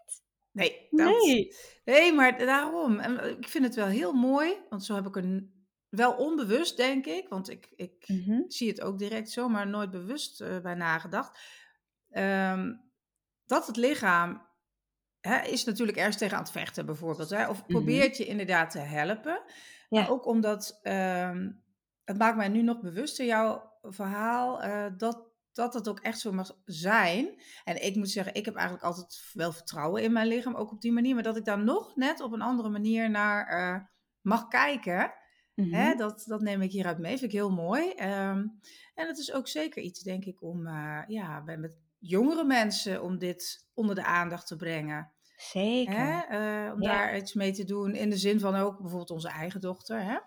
Nee, 0.53 0.87
dat, 0.91 1.25
nee. 1.25 1.55
nee, 1.85 2.13
maar 2.13 2.39
daarom. 2.39 2.99
En 2.99 3.39
ik 3.39 3.49
vind 3.49 3.65
het 3.65 3.75
wel 3.75 3.87
heel 3.87 4.13
mooi, 4.13 4.57
want 4.69 4.85
zo 4.85 4.95
heb 4.95 5.07
ik 5.07 5.17
er 5.17 5.49
wel 5.89 6.13
onbewust, 6.13 6.77
denk 6.77 7.07
ik, 7.07 7.29
want 7.29 7.51
ik, 7.51 7.73
ik 7.77 8.05
mhm. 8.07 8.41
zie 8.47 8.69
het 8.69 8.81
ook 8.81 8.99
direct 8.99 9.31
zo, 9.31 9.49
maar 9.49 9.69
nooit 9.69 9.91
bewust 9.91 10.41
uh, 10.41 10.59
bij 10.59 10.75
nagedacht. 10.75 11.39
Um, 12.11 12.91
dat 13.45 13.67
het 13.67 13.77
lichaam 13.77 14.47
hè, 15.21 15.41
is 15.41 15.65
natuurlijk 15.65 15.99
ergens 15.99 16.17
tegen 16.17 16.37
aan 16.37 16.43
het 16.43 16.53
vechten, 16.53 16.87
bijvoorbeeld. 16.87 17.31
Hè, 17.31 17.49
of 17.49 17.59
mhm. 17.59 17.67
probeert 17.67 18.17
je 18.17 18.27
inderdaad 18.27 18.71
te 18.71 18.79
helpen. 18.79 19.43
Ja. 19.89 20.07
ook 20.07 20.27
omdat 20.27 20.81
um, 20.83 21.63
het 22.05 22.19
maakt 22.19 22.37
mij 22.37 22.49
nu 22.49 22.63
nog 22.63 22.81
bewuster, 22.81 23.27
jouw 23.27 23.73
verhaal, 23.83 24.65
uh, 24.65 24.87
dat 24.97 25.30
dat 25.53 25.75
het 25.75 25.89
ook 25.89 26.01
echt 26.01 26.21
zo 26.21 26.33
mag 26.33 26.59
zijn. 26.65 27.43
En 27.65 27.85
ik 27.85 27.97
moet 27.97 28.11
zeggen, 28.11 28.35
ik 28.35 28.45
heb 28.45 28.55
eigenlijk 28.55 28.87
altijd 28.87 29.31
wel 29.33 29.53
vertrouwen 29.53 30.03
in 30.03 30.13
mijn 30.13 30.27
lichaam, 30.27 30.55
ook 30.55 30.71
op 30.71 30.81
die 30.81 30.93
manier. 30.93 31.15
Maar 31.15 31.23
dat 31.23 31.37
ik 31.37 31.45
daar 31.45 31.65
nog 31.65 31.97
net 31.97 32.21
op 32.21 32.33
een 32.33 32.43
andere 32.43 32.69
manier 32.69 33.11
naar 33.11 33.61
uh, 33.61 33.85
mag 34.21 34.49
kijken. 34.49 35.13
hè, 35.55 35.89
mhm. 35.89 35.97
dat, 35.97 36.25
dat 36.27 36.41
neem 36.41 36.63
ik 36.63 36.71
hieruit 36.71 36.99
mee. 36.99 37.19
Vind 37.19 37.33
ik 37.33 37.39
heel 37.39 37.51
mooi. 37.51 37.89
Um, 37.91 38.61
en 38.95 39.07
het 39.07 39.19
is 39.19 39.33
ook 39.33 39.49
zeker 39.49 39.83
iets, 39.83 40.03
denk 40.03 40.25
ik, 40.25 40.43
om 40.43 40.67
uh, 40.67 41.03
ja, 41.07 41.43
bij, 41.43 41.57
met 41.57 41.73
jongere 41.99 42.45
mensen 42.45 43.03
om 43.03 43.19
dit 43.19 43.67
onder 43.75 43.95
de 43.95 44.05
aandacht 44.05 44.47
te 44.47 44.57
brengen. 44.57 45.13
Zeker. 45.37 45.95
Hè? 45.95 46.67
Uh, 46.67 46.73
om 46.73 46.83
ja. 46.83 46.89
daar 46.89 47.17
iets 47.17 47.35
mee 47.35 47.53
te 47.53 47.65
doen. 47.65 47.95
In 47.95 48.11
de 48.11 48.17
zin 48.17 48.41
van 48.41 48.55
ook 48.55 48.79
bijvoorbeeld 48.79 49.11
onze 49.11 49.29
eigen 49.29 49.61
dochter. 49.61 50.03
Hè? 50.03 50.19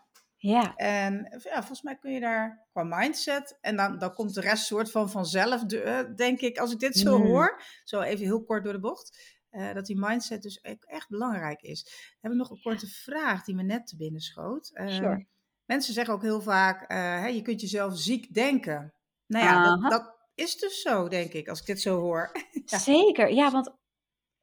Ja. 0.44 0.76
En 0.76 1.28
ja, 1.44 1.58
volgens 1.58 1.82
mij 1.82 1.98
kun 1.98 2.12
je 2.12 2.20
daar 2.20 2.68
qua 2.72 2.84
mindset, 2.84 3.58
en 3.62 3.76
dan, 3.76 3.98
dan 3.98 4.14
komt 4.14 4.34
de 4.34 4.42
rest 4.42 4.66
soort 4.66 4.92
van 4.92 5.10
vanzelf, 5.10 5.64
de, 5.64 6.14
denk 6.16 6.40
ik, 6.40 6.58
als 6.58 6.72
ik 6.72 6.80
dit 6.80 6.98
zo 6.98 7.18
mm. 7.18 7.26
hoor, 7.26 7.62
zo 7.84 8.02
even 8.02 8.26
heel 8.26 8.44
kort 8.44 8.64
door 8.64 8.74
de 8.74 8.80
bocht, 8.80 9.38
uh, 9.52 9.74
dat 9.74 9.86
die 9.86 10.00
mindset 10.00 10.42
dus 10.42 10.62
echt 10.82 11.10
belangrijk 11.10 11.62
is. 11.62 11.84
Dan 11.84 11.94
heb 12.22 12.32
ik 12.32 12.38
nog 12.38 12.50
een 12.50 12.62
korte 12.62 12.88
vraag 12.88 13.44
die 13.44 13.56
me 13.56 13.64
net 13.64 13.88
te 13.88 13.96
binnen 13.96 14.22
schoot. 14.22 14.72
Uh, 14.74 14.88
sure. 14.88 15.26
Mensen 15.66 15.94
zeggen 15.94 16.14
ook 16.14 16.22
heel 16.22 16.42
vaak, 16.42 16.82
uh, 16.82 16.98
hè, 16.98 17.28
je 17.28 17.42
kunt 17.42 17.62
jezelf 17.62 17.98
ziek 17.98 18.34
denken. 18.34 18.94
Nou 19.26 19.46
ja, 19.46 19.64
dat, 19.64 19.92
dat, 19.92 20.18
is 20.36 20.58
dus 20.58 20.82
zo, 20.82 21.08
denk 21.08 21.34
ik, 21.34 21.48
als 21.48 21.60
ik 21.60 21.66
dit 21.66 21.82
zo 21.82 22.00
hoor. 22.00 22.32
ja. 22.66 22.78
Zeker, 22.78 23.34
ja, 23.34 23.52
want 23.52 23.76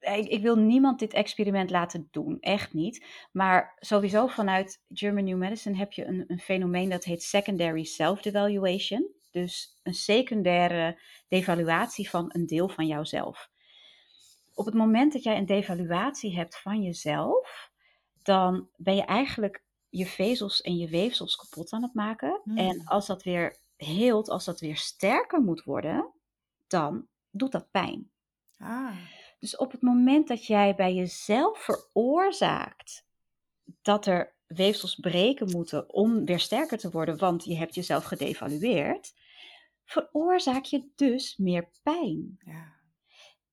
ik, 0.01 0.27
ik, 0.27 0.41
wil 0.41 0.55
niemand 0.55 0.99
dit 0.99 1.13
experiment 1.13 1.69
laten 1.69 2.07
doen, 2.11 2.37
echt 2.39 2.73
niet. 2.73 3.05
Maar 3.31 3.77
sowieso 3.79 4.27
vanuit 4.27 4.83
German 4.89 5.23
New 5.23 5.37
Medicine 5.37 5.77
heb 5.77 5.91
je 5.91 6.05
een, 6.05 6.23
een 6.27 6.39
fenomeen 6.39 6.89
dat 6.89 7.03
heet 7.03 7.23
secondary 7.23 7.83
self-devaluation. 7.83 9.07
Dus 9.31 9.79
een 9.83 9.93
secundaire 9.93 10.99
devaluatie 11.27 12.09
van 12.09 12.29
een 12.33 12.45
deel 12.45 12.69
van 12.69 12.87
jouzelf. 12.87 13.49
Op 14.53 14.65
het 14.65 14.73
moment 14.73 15.13
dat 15.13 15.23
jij 15.23 15.37
een 15.37 15.45
devaluatie 15.45 16.35
hebt 16.35 16.57
van 16.57 16.81
jezelf, 16.81 17.71
dan 18.23 18.67
ben 18.75 18.95
je 18.95 19.03
eigenlijk 19.05 19.63
je 19.89 20.05
vezels 20.05 20.61
en 20.61 20.77
je 20.77 20.89
weefsels 20.89 21.35
kapot 21.35 21.71
aan 21.71 21.83
het 21.83 21.93
maken. 21.93 22.41
Hmm. 22.43 22.57
En 22.57 22.85
als 22.85 23.07
dat 23.07 23.23
weer 23.23 23.57
heelt, 23.75 24.29
als 24.29 24.45
dat 24.45 24.59
weer 24.59 24.77
sterker 24.77 25.41
moet 25.41 25.63
worden, 25.63 26.11
dan 26.67 27.07
doet 27.31 27.51
dat 27.51 27.71
pijn. 27.71 28.11
Ah. 28.57 28.95
Dus 29.41 29.55
op 29.55 29.71
het 29.71 29.81
moment 29.81 30.27
dat 30.27 30.45
jij 30.45 30.75
bij 30.75 30.93
jezelf 30.93 31.59
veroorzaakt 31.59 33.05
dat 33.81 34.05
er 34.05 34.35
weefsels 34.45 34.95
breken 34.95 35.51
moeten 35.51 35.93
om 35.93 36.25
weer 36.25 36.39
sterker 36.39 36.77
te 36.77 36.91
worden, 36.91 37.17
want 37.17 37.43
je 37.43 37.57
hebt 37.57 37.75
jezelf 37.75 38.03
gedevalueerd, 38.03 39.13
veroorzaak 39.85 40.63
je 40.63 40.91
dus 40.95 41.37
meer 41.37 41.69
pijn. 41.83 42.37
Ja. 42.45 42.73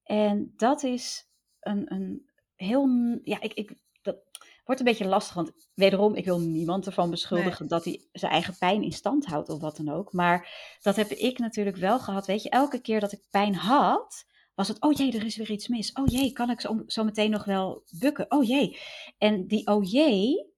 En 0.03 0.53
dat 0.57 0.83
is 0.83 1.29
een, 1.61 1.93
een 1.93 2.31
heel. 2.55 2.89
Ja, 3.25 3.41
ik, 3.41 3.53
ik, 3.53 3.75
dat, 4.03 4.17
wordt 4.65 4.81
een 4.81 4.87
beetje 4.87 5.07
lastig. 5.07 5.35
Want 5.35 5.53
wederom, 5.75 6.15
ik 6.15 6.25
wil 6.25 6.41
niemand 6.41 6.87
ervan 6.87 7.11
beschuldigen 7.11 7.69
dat 7.69 7.85
hij 7.85 8.09
zijn 8.13 8.33
eigen 8.33 8.57
pijn 8.59 8.83
in 8.83 8.93
stand 8.93 9.27
houdt 9.27 9.49
of 9.49 9.61
wat 9.61 9.77
dan 9.77 9.89
ook. 9.89 10.13
Maar 10.13 10.49
dat 10.83 10.97
heb 10.97 11.11
ik 11.11 11.39
natuurlijk 11.39 11.77
wel 11.77 11.99
gehad. 11.99 12.27
Weet 12.27 12.43
je, 12.43 12.51
elke 12.51 12.81
keer 12.81 13.01
dat 13.01 13.13
ik 13.13 13.23
pijn 13.31 13.55
had, 13.55 14.27
was 14.59 14.69
het, 14.69 14.81
oh 14.81 14.93
jee, 14.93 15.13
er 15.13 15.25
is 15.25 15.37
weer 15.37 15.51
iets 15.51 15.69
mis. 15.69 15.93
Oh 15.93 16.07
jee, 16.07 16.33
kan 16.33 16.51
ik 16.51 16.61
zo, 16.61 16.83
zo 16.87 17.05
meteen 17.05 17.31
nog 17.31 17.45
wel 17.45 17.83
bukken? 17.99 18.31
Oh 18.31 18.45
jee. 18.45 18.79
En 19.19 19.47
die 19.47 19.67
oh 19.67 19.91
jee, 19.91 20.53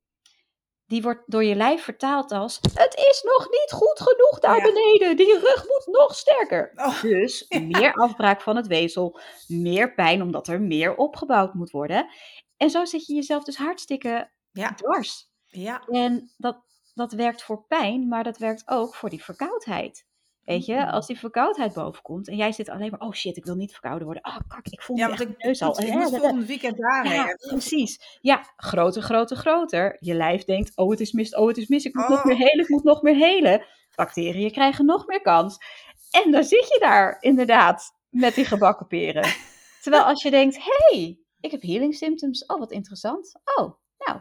die 0.87 1.03
wordt 1.03 1.23
door 1.27 1.45
je 1.45 1.55
lijf 1.55 1.83
vertaald 1.83 2.33
als: 2.33 2.59
Het 2.75 2.95
is 2.95 3.23
nog 3.23 3.49
niet 3.51 3.73
goed 3.73 4.01
genoeg 4.01 4.39
daar 4.39 4.63
beneden. 4.63 5.17
Die 5.17 5.39
rug 5.39 5.65
moet 5.67 5.87
nog 5.87 6.15
sterker. 6.15 6.73
Oh, 6.75 7.03
dus 7.03 7.47
meer 7.69 7.93
afbraak 7.93 8.41
van 8.41 8.57
het 8.57 8.67
weefsel, 8.67 9.21
meer 9.47 9.95
pijn 9.95 10.23
omdat 10.23 10.49
er 10.49 10.61
meer 10.61 10.97
opgebouwd 10.97 11.55
moet 11.55 11.71
worden. 11.71 12.11
En 12.57 12.71
zo 12.71 12.85
zit 12.85 13.07
je 13.07 13.15
jezelf 13.15 13.45
dus 13.45 13.57
hartstikke 13.57 14.31
ja. 14.51 14.75
dwars. 14.75 15.31
Ja. 15.47 15.87
En 15.87 16.33
dat, 16.37 16.65
dat 16.95 17.13
werkt 17.13 17.43
voor 17.43 17.65
pijn, 17.67 18.09
maar 18.09 18.25
dat 18.25 18.39
werkt 18.39 18.63
ook 18.67 18.95
voor 18.95 19.11
die 19.11 19.25
verkoudheid. 19.25 20.09
Weet 20.51 20.67
je, 20.67 20.91
als 20.91 21.07
die 21.07 21.19
verkoudheid 21.19 21.73
bovenkomt 21.73 22.29
en 22.29 22.37
jij 22.37 22.53
zit 22.53 22.69
alleen 22.69 22.91
maar, 22.91 23.01
oh 23.01 23.13
shit, 23.13 23.37
ik 23.37 23.45
wil 23.45 23.55
niet 23.55 23.73
verkouden 23.73 24.05
worden. 24.05 24.25
Oh 24.25 24.39
kak, 24.49 24.67
ik 24.67 24.83
voel 24.83 24.97
me 24.97 25.03
ja, 25.03 25.11
echt 25.11 25.39
neus 25.39 25.63
al. 25.63 25.81
Ik 25.81 25.93
moet 25.93 26.09
volgende 26.09 26.47
weekend. 26.47 26.77
Ja, 26.79 27.37
precies. 27.49 28.19
Ja, 28.21 28.45
groter, 28.57 29.03
groter, 29.03 29.37
groter. 29.37 29.97
Je 30.01 30.15
lijf 30.15 30.45
denkt, 30.45 30.77
oh 30.77 30.91
het 30.91 31.01
is 31.01 31.13
mis, 31.13 31.35
oh 31.35 31.49
het 31.49 31.57
is 31.57 31.69
mis, 31.69 31.85
ik 31.85 31.95
moet 31.95 32.09
nog 32.09 32.19
oh. 32.19 32.25
meer 32.25 32.37
helen, 32.37 32.65
ik 32.65 32.69
moet 32.69 32.85
nog 32.85 33.03
meer 33.03 33.15
helen. 33.15 33.65
Bacteriën 33.95 34.53
krijgen 34.53 34.85
nog 34.85 35.07
meer 35.07 35.21
kans. 35.21 35.59
En 36.11 36.31
dan 36.31 36.45
zit 36.45 36.69
je 36.69 36.79
daar 36.81 37.17
inderdaad 37.21 37.97
met 38.09 38.35
die 38.35 38.45
gebakken 38.45 38.87
peren. 38.87 39.35
Terwijl 39.83 40.05
als 40.05 40.23
je 40.23 40.31
denkt, 40.31 40.59
hey, 40.59 41.19
ik 41.41 41.51
heb 41.51 41.63
healing 41.63 41.95
symptoms. 41.95 42.47
Oh, 42.47 42.59
wat 42.59 42.73
interessant. 42.73 43.33
Oh, 43.57 43.75
nou, 43.99 44.21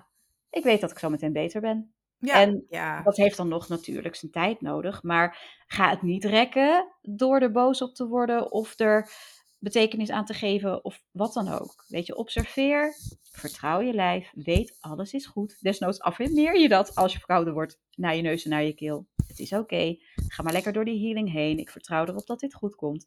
ik 0.50 0.64
weet 0.64 0.82
dat 0.82 0.92
ik 0.92 1.00
zo 1.00 1.10
meteen 1.10 1.34
beter 1.34 1.62
ben. 1.62 1.94
Ja, 2.20 2.34
en 2.34 2.66
ja. 2.70 3.02
dat 3.02 3.18
heeft 3.18 3.38
dan 3.38 3.48
nog 3.48 3.68
natuurlijk 3.68 4.16
zijn 4.16 4.32
tijd 4.32 4.62
nodig. 4.62 5.04
Maar 5.04 5.38
ga 5.68 5.90
het 5.90 6.02
niet 6.02 6.26
rekken 6.26 6.96
door 7.02 7.40
er 7.40 7.52
boos 7.52 7.82
op 7.82 7.96
te 7.96 8.08
worden 8.08 8.52
of 8.52 8.80
er 8.80 9.12
betekenis 9.60 10.10
aan 10.10 10.26
te 10.26 10.34
geven 10.34 10.84
of 10.84 11.02
wat 11.12 11.34
dan 11.34 11.48
ook. 11.48 11.86
Weet 11.88 12.06
je, 12.06 12.16
observeer, 12.16 12.94
vertrouw 13.32 13.82
je 13.82 13.94
lijf, 13.94 14.32
weet 14.34 14.78
alles 14.80 15.14
is 15.14 15.26
goed. 15.26 15.58
Desnoods 15.60 16.00
affirmeer 16.00 16.60
je 16.60 16.70
dat 16.70 16.96
als 16.96 17.12
je 17.12 17.18
verkouden 17.18 17.54
wordt 17.54 17.80
naar 17.96 18.16
je 18.16 18.22
neus 18.22 18.44
en 18.44 18.50
naar 18.50 18.64
je 18.64 18.74
keel. 18.74 19.08
Het 19.28 19.40
is 19.40 19.54
oké, 19.54 19.98
ga 20.28 20.44
maar 20.44 20.54
lekker 20.54 20.74
door 20.74 20.86
die 20.86 21.06
healing 21.06 21.32
heen. 21.32 21.58
Ik 21.58 21.70
vertrouw 21.70 22.06
erop 22.06 22.26
dat 22.26 22.40
dit 22.40 22.54
goed 22.54 22.76
komt. 22.76 23.06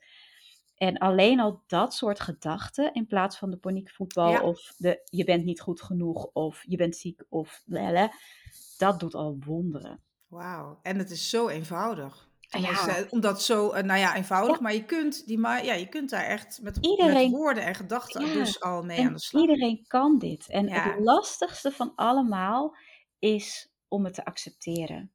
En 0.82 0.98
alleen 0.98 1.40
al 1.40 1.62
dat 1.66 1.94
soort 1.94 2.20
gedachten, 2.20 2.94
in 2.94 3.06
plaats 3.06 3.38
van 3.38 3.50
de 3.50 3.56
paniekvoetbal 3.56 4.42
of 4.42 4.74
de 4.76 5.02
je 5.04 5.24
bent 5.24 5.44
niet 5.44 5.60
goed 5.60 5.82
genoeg 5.82 6.30
of 6.32 6.64
je 6.66 6.76
bent 6.76 6.96
ziek 6.96 7.24
of 7.28 7.62
lele, 7.66 8.12
dat 8.78 9.00
doet 9.00 9.14
al 9.14 9.36
wonderen. 9.46 10.02
Wauw, 10.26 10.78
en 10.82 10.98
het 10.98 11.10
is 11.10 11.30
zo 11.30 11.48
eenvoudig. 11.48 12.30
Ja. 12.48 13.04
omdat 13.10 13.42
zo, 13.42 13.70
eh, 13.70 13.82
nou 13.82 14.00
ja, 14.00 14.16
eenvoudig, 14.16 14.60
maar 14.60 14.74
je 14.74 14.84
kunt, 14.84 15.26
die, 15.26 15.38
maar 15.38 15.64
ja, 15.64 15.74
je 15.74 15.88
kunt 15.88 16.10
daar 16.10 16.24
echt 16.24 16.60
met, 16.62 16.78
iedereen, 16.80 17.30
met 17.30 17.40
woorden 17.40 17.64
en 17.64 17.74
gedachten 17.74 18.32
dus 18.32 18.60
al 18.60 18.82
mee 18.82 19.06
aan 19.06 19.12
de 19.12 19.20
slag. 19.20 19.42
Iedereen 19.42 19.84
kan 19.86 20.18
dit. 20.18 20.48
En 20.48 20.70
het 20.70 20.98
lastigste 20.98 21.70
van 21.70 21.92
allemaal 21.94 22.76
is 23.18 23.72
om 23.88 24.04
het 24.04 24.14
te 24.14 24.24
accepteren. 24.24 25.12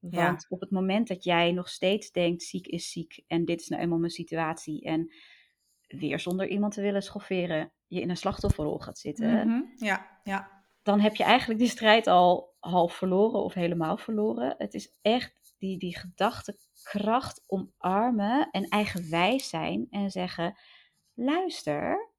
Want 0.00 0.46
op 0.48 0.60
het 0.60 0.70
moment 0.70 1.08
dat 1.08 1.24
jij 1.24 1.52
nog 1.52 1.68
steeds 1.68 2.10
denkt, 2.10 2.42
ziek 2.42 2.66
is 2.66 2.90
ziek 2.90 3.22
en 3.26 3.44
dit 3.44 3.60
is 3.60 3.68
nou 3.68 3.82
eenmaal 3.82 3.98
mijn 3.98 4.10
situatie 4.10 4.82
en 4.82 5.12
weer 5.86 6.20
zonder 6.20 6.48
iemand 6.48 6.72
te 6.72 6.80
willen 6.80 7.02
schofferen, 7.02 7.72
je 7.86 8.00
in 8.00 8.10
een 8.10 8.16
slachtofferrol 8.16 8.78
gaat 8.78 8.98
zitten, 8.98 9.48
mhm. 9.48 9.62
ja, 9.76 10.20
ja. 10.24 10.64
dan 10.82 11.00
heb 11.00 11.14
je 11.14 11.24
eigenlijk 11.24 11.60
die 11.60 11.68
strijd 11.68 12.06
al 12.06 12.56
half 12.58 12.94
verloren 12.94 13.42
of 13.42 13.54
helemaal 13.54 13.96
verloren. 13.96 14.54
Het 14.58 14.74
is 14.74 14.96
echt 15.02 15.54
die, 15.58 15.78
die 15.78 15.98
gedachtekracht 15.98 17.44
omarmen 17.46 18.50
en 18.50 18.68
eigenwijs 18.68 19.48
zijn 19.48 19.86
en 19.90 20.10
zeggen, 20.10 20.58
luister, 21.14 22.09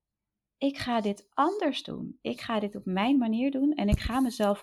ik 0.62 0.78
ga 0.78 1.02
dit 1.02 1.28
anders 1.34 1.84
doen. 1.84 2.18
Ik 2.22 2.42
ga 2.42 2.60
dit 2.60 2.76
op 2.76 2.86
mijn 2.86 3.18
manier 3.18 3.52
doen 3.52 3.74
en 3.74 3.88
ik 3.88 4.00
ga 4.00 4.20
mezelf 4.20 4.62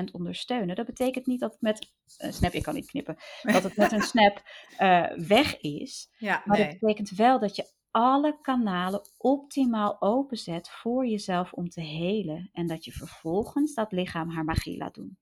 100% 0.00 0.04
ondersteunen. 0.12 0.76
Dat 0.76 0.86
betekent 0.86 1.26
niet 1.26 1.40
dat 1.40 1.52
het 1.52 1.60
met 1.60 1.92
een 2.18 2.32
snap, 2.32 2.52
ik 2.52 2.62
kan 2.62 2.74
niet 2.74 2.86
knippen, 2.86 3.16
dat 3.52 3.62
het 3.62 3.76
met 3.76 3.92
een 3.92 4.02
snap 4.02 4.42
uh, 4.78 5.06
weg 5.16 5.60
is. 5.60 6.10
Ja, 6.18 6.42
maar 6.44 6.58
nee. 6.58 6.68
dat 6.68 6.78
betekent 6.78 7.10
wel 7.10 7.38
dat 7.38 7.56
je 7.56 7.70
alle 7.90 8.38
kanalen 8.40 9.02
optimaal 9.16 10.00
openzet 10.00 10.70
voor 10.70 11.06
jezelf 11.06 11.52
om 11.52 11.68
te 11.68 11.80
helen. 11.80 12.50
En 12.52 12.66
dat 12.66 12.84
je 12.84 12.92
vervolgens 12.92 13.74
dat 13.74 13.92
lichaam 13.92 14.30
haar 14.30 14.44
magie 14.44 14.78
laat 14.78 14.94
doen. 14.94 15.18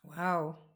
Wauw. 0.00 0.72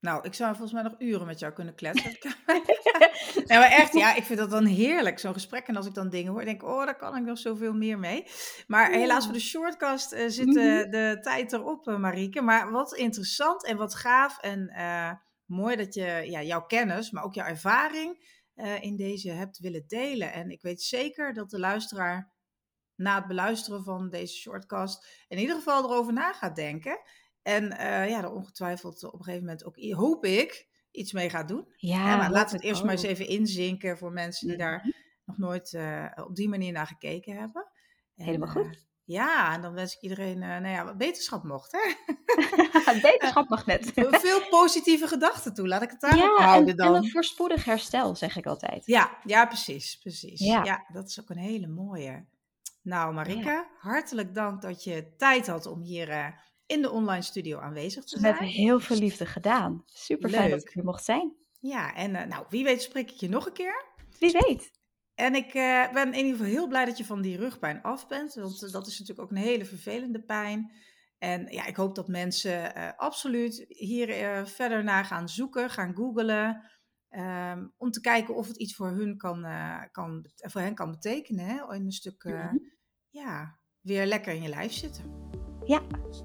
Nou, 0.00 0.24
ik 0.24 0.34
zou 0.34 0.50
volgens 0.50 0.72
mij 0.72 0.82
nog 0.82 0.94
uren 0.98 1.26
met 1.26 1.38
jou 1.38 1.52
kunnen 1.52 1.74
kletsen. 1.74 2.10
nee, 3.34 3.58
maar 3.58 3.70
echt, 3.70 3.92
ja, 3.92 4.14
ik 4.14 4.24
vind 4.24 4.38
dat 4.38 4.50
dan 4.50 4.64
heerlijk, 4.64 5.18
zo'n 5.18 5.32
gesprek. 5.32 5.66
En 5.66 5.76
als 5.76 5.86
ik 5.86 5.94
dan 5.94 6.08
dingen 6.08 6.32
hoor, 6.32 6.44
denk 6.44 6.62
ik, 6.62 6.68
oh, 6.68 6.84
daar 6.84 6.96
kan 6.96 7.16
ik 7.16 7.24
nog 7.24 7.38
zoveel 7.38 7.74
meer 7.74 7.98
mee. 7.98 8.26
Maar 8.66 8.90
helaas 8.90 9.24
voor 9.24 9.32
de 9.32 9.40
shortcast 9.40 10.12
uh, 10.12 10.28
zit 10.28 10.46
uh, 10.46 10.54
de 10.90 11.18
tijd 11.20 11.52
erop, 11.52 11.88
uh, 11.88 11.98
Marieke. 11.98 12.40
Maar 12.40 12.70
wat 12.70 12.94
interessant 12.96 13.64
en 13.64 13.76
wat 13.76 13.94
gaaf 13.94 14.38
en 14.38 14.72
mooi 15.44 15.76
dat 15.76 15.94
je 15.94 16.22
ja, 16.24 16.42
jouw 16.42 16.66
kennis, 16.66 17.10
maar 17.10 17.24
ook 17.24 17.34
jouw 17.34 17.46
ervaring 17.46 18.40
in 18.80 18.96
deze 18.96 19.30
hebt 19.30 19.58
willen 19.58 19.84
delen. 19.86 20.32
En 20.32 20.50
ik 20.50 20.62
weet 20.62 20.82
zeker 20.82 21.32
dat 21.32 21.50
de 21.50 21.58
luisteraar 21.58 22.32
na 22.94 23.16
het 23.16 23.26
beluisteren 23.26 23.84
van 23.84 24.10
deze 24.10 24.36
shortcast 24.36 25.24
in 25.28 25.38
ieder 25.38 25.56
geval 25.56 25.84
erover 25.84 26.12
na 26.12 26.32
gaat 26.32 26.56
denken. 26.56 27.00
En 27.42 27.64
ja, 28.08 28.22
er 28.22 28.32
ongetwijfeld 28.32 29.04
op 29.04 29.12
een 29.12 29.24
gegeven 29.24 29.46
moment 29.46 29.64
ook, 29.64 29.76
hoop 29.78 30.24
ik, 30.24 30.68
iets 30.92 31.12
mee 31.12 31.30
gaat 31.30 31.48
doen. 31.48 31.66
Ja, 31.76 32.16
maar 32.16 32.30
laten 32.30 32.50
we 32.50 32.56
het 32.56 32.64
eerst 32.64 32.82
maar 32.82 32.92
eens 32.92 33.02
even 33.02 33.26
inzinken 33.26 33.98
voor 33.98 34.12
mensen 34.12 34.48
die 34.48 34.56
daar 34.56 34.78
mhm. 34.78 34.90
nog 35.24 35.38
nooit 35.38 35.72
uh, 35.72 36.06
op 36.14 36.36
die 36.36 36.48
manier 36.48 36.72
naar 36.72 36.86
gekeken 36.86 37.36
hebben. 37.36 37.66
En, 38.16 38.24
Helemaal 38.24 38.48
goed. 38.48 38.64
Uh, 38.64 38.80
ja, 39.04 39.54
en 39.54 39.60
dan 39.60 39.74
wens 39.74 39.94
ik 39.94 40.00
iedereen, 40.00 40.38
nou 40.38 40.68
ja, 40.68 40.94
beterschap 40.94 41.44
mocht, 41.44 41.72
hè? 41.72 41.94
beterschap 43.02 43.48
mag 43.48 43.66
net. 43.66 43.92
veel 44.10 44.48
positieve 44.48 45.06
gedachten 45.06 45.54
toe, 45.54 45.68
laat 45.68 45.82
ik 45.82 45.90
het 45.90 46.00
daarop 46.00 46.38
ja, 46.38 46.44
houden 46.44 46.76
dan. 46.76 46.94
en 46.94 47.02
een 47.02 47.10
voorspoedig 47.10 47.64
herstel, 47.64 48.16
zeg 48.16 48.36
ik 48.36 48.46
altijd. 48.46 48.86
Ja, 48.86 49.18
ja 49.24 49.46
precies, 49.46 49.98
precies. 49.98 50.40
Ja. 50.40 50.64
ja 50.64 50.84
dat 50.92 51.08
is 51.08 51.20
ook 51.20 51.30
een 51.30 51.36
hele 51.36 51.66
mooie. 51.66 52.24
Nou, 52.82 53.14
Marika, 53.14 53.68
hartelijk 53.78 54.34
dank 54.34 54.62
dat 54.62 54.84
je 54.84 55.14
tijd 55.16 55.46
had 55.46 55.66
om 55.66 55.80
hier 55.80 56.34
in 56.72 56.82
de 56.82 56.90
online 56.90 57.22
studio 57.22 57.58
aanwezig 57.58 58.04
te 58.04 58.18
zijn. 58.18 58.34
Met 58.34 58.48
heel 58.48 58.80
veel 58.80 58.96
liefde 58.96 59.26
gedaan. 59.26 59.82
Super 59.86 60.30
fijn 60.30 60.50
dat 60.50 60.60
ik 60.60 60.70
hier 60.70 60.84
mocht 60.84 61.04
zijn. 61.04 61.34
Ja, 61.60 61.94
en 61.94 62.10
uh, 62.10 62.24
nou, 62.24 62.46
wie 62.48 62.64
weet 62.64 62.82
spreek 62.82 63.10
ik 63.10 63.16
je 63.16 63.28
nog 63.28 63.46
een 63.46 63.52
keer. 63.52 63.84
Wie 64.18 64.32
weet. 64.32 64.70
En 65.14 65.34
ik 65.34 65.54
uh, 65.54 65.92
ben 65.92 66.12
in 66.12 66.24
ieder 66.24 66.30
geval 66.30 66.52
heel 66.52 66.68
blij 66.68 66.84
dat 66.84 66.98
je 66.98 67.04
van 67.04 67.22
die 67.22 67.36
rugpijn 67.36 67.82
af 67.82 68.08
bent. 68.08 68.34
Want 68.34 68.62
uh, 68.62 68.72
dat 68.72 68.86
is 68.86 68.98
natuurlijk 68.98 69.30
ook 69.30 69.36
een 69.36 69.42
hele 69.42 69.64
vervelende 69.64 70.22
pijn. 70.22 70.72
En 71.18 71.46
ja, 71.50 71.66
ik 71.66 71.76
hoop 71.76 71.94
dat 71.94 72.08
mensen 72.08 72.74
absoluut 72.96 73.64
hier 73.68 74.46
verder 74.46 74.84
naar 74.84 75.04
gaan 75.04 75.28
zoeken, 75.28 75.70
gaan 75.70 75.94
googlen. 75.94 76.70
Um, 77.10 77.72
om 77.76 77.90
te 77.90 78.00
kijken 78.00 78.34
of 78.34 78.46
het 78.46 78.56
iets 78.56 78.74
voor, 78.74 78.88
hun 78.88 79.16
kan, 79.16 79.46
kan, 79.90 80.26
voor 80.36 80.60
hen 80.60 80.74
kan 80.74 80.90
betekenen. 80.90 81.44
Hè? 81.44 81.74
In 81.74 81.84
een 81.84 81.92
stuk 81.92 82.24
mm 82.24 82.32
-hmm. 82.32 82.72
ja, 83.08 83.58
weer 83.82 84.06
lekker 84.06 84.34
in 84.34 84.42
je 84.42 84.48
lijf 84.48 84.72
zitten. 84.72 85.04
Ja, 85.64 85.80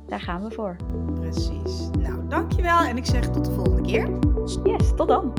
daar 0.08 0.20
gaan 0.20 0.44
we 0.44 0.52
voor. 0.52 0.76
Precies. 1.14 1.90
Nou, 2.00 2.28
dankjewel 2.28 2.80
en 2.80 2.98
ik 2.98 3.06
zeg 3.06 3.30
tot 3.30 3.46
de 3.46 3.52
volgende 3.52 3.82
keer. 3.82 4.20
Yes, 4.64 4.94
tot 4.96 5.08
dan. 5.08 5.34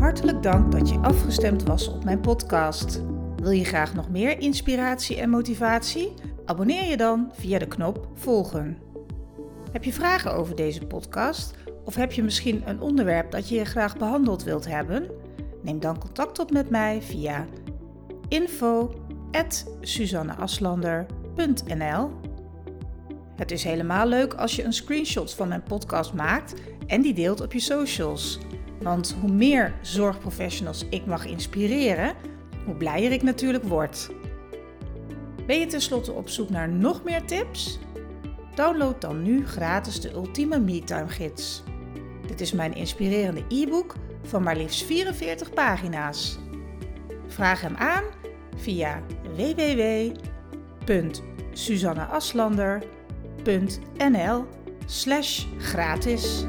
Hartelijk 0.00 0.42
dank 0.42 0.72
dat 0.72 0.88
je 0.88 0.98
afgestemd 0.98 1.62
was 1.62 1.88
op 1.88 2.04
mijn 2.04 2.20
podcast. 2.20 3.02
Wil 3.36 3.50
je 3.50 3.64
graag 3.64 3.94
nog 3.94 4.10
meer 4.10 4.38
inspiratie 4.38 5.20
en 5.20 5.30
motivatie? 5.30 6.12
Abonneer 6.44 6.84
je 6.84 6.96
dan 6.96 7.30
via 7.32 7.58
de 7.58 7.68
knop 7.68 8.08
volgen. 8.14 8.78
Heb 9.72 9.84
je 9.84 9.92
vragen 9.92 10.34
over 10.34 10.56
deze 10.56 10.86
podcast? 10.86 11.54
Of 11.84 11.94
heb 11.94 12.12
je 12.12 12.22
misschien 12.22 12.68
een 12.68 12.80
onderwerp 12.80 13.30
dat 13.30 13.48
je 13.48 13.64
graag 13.64 13.96
behandeld 13.96 14.42
wilt 14.42 14.66
hebben? 14.66 15.10
Neem 15.62 15.80
dan 15.80 15.98
contact 15.98 16.38
op 16.38 16.50
met 16.50 16.70
mij 16.70 17.02
via 17.02 17.46
info@suzanneaslander.nl 19.34 22.10
het 23.36 23.50
is 23.50 23.64
helemaal 23.64 24.06
leuk 24.06 24.34
als 24.34 24.56
je 24.56 24.64
een 24.64 24.72
screenshot 24.72 25.34
van 25.34 25.48
mijn 25.48 25.62
podcast 25.62 26.12
maakt 26.12 26.54
en 26.86 27.02
die 27.02 27.14
deelt 27.14 27.40
op 27.40 27.52
je 27.52 27.60
socials. 27.60 28.38
Want 28.80 29.16
hoe 29.20 29.32
meer 29.32 29.74
zorgprofessionals 29.80 30.84
ik 30.90 31.06
mag 31.06 31.26
inspireren, 31.26 32.14
hoe 32.64 32.74
blijer 32.74 33.12
ik 33.12 33.22
natuurlijk 33.22 33.64
word. 33.64 34.10
Ben 35.46 35.58
je 35.58 35.66
tenslotte 35.66 36.12
op 36.12 36.28
zoek 36.28 36.50
naar 36.50 36.68
nog 36.68 37.04
meer 37.04 37.24
tips? 37.24 37.78
Download 38.54 39.00
dan 39.00 39.22
nu 39.22 39.46
gratis 39.46 40.00
de 40.00 40.12
Ultieme 40.12 40.58
MeTime 40.58 41.08
Gids. 41.08 41.62
Dit 42.26 42.40
is 42.40 42.52
mijn 42.52 42.74
inspirerende 42.74 43.44
e-book 43.48 43.94
van 44.22 44.42
maar 44.42 44.56
liefst 44.56 44.84
44 44.84 45.50
pagina's. 45.50 46.38
Vraag 47.26 47.60
hem 47.60 47.76
aan 47.76 48.04
via 48.56 49.02
www 49.36 50.24
suzanneaslander.nl 51.54 54.46
slash 54.86 55.46
gratis. 55.70 56.46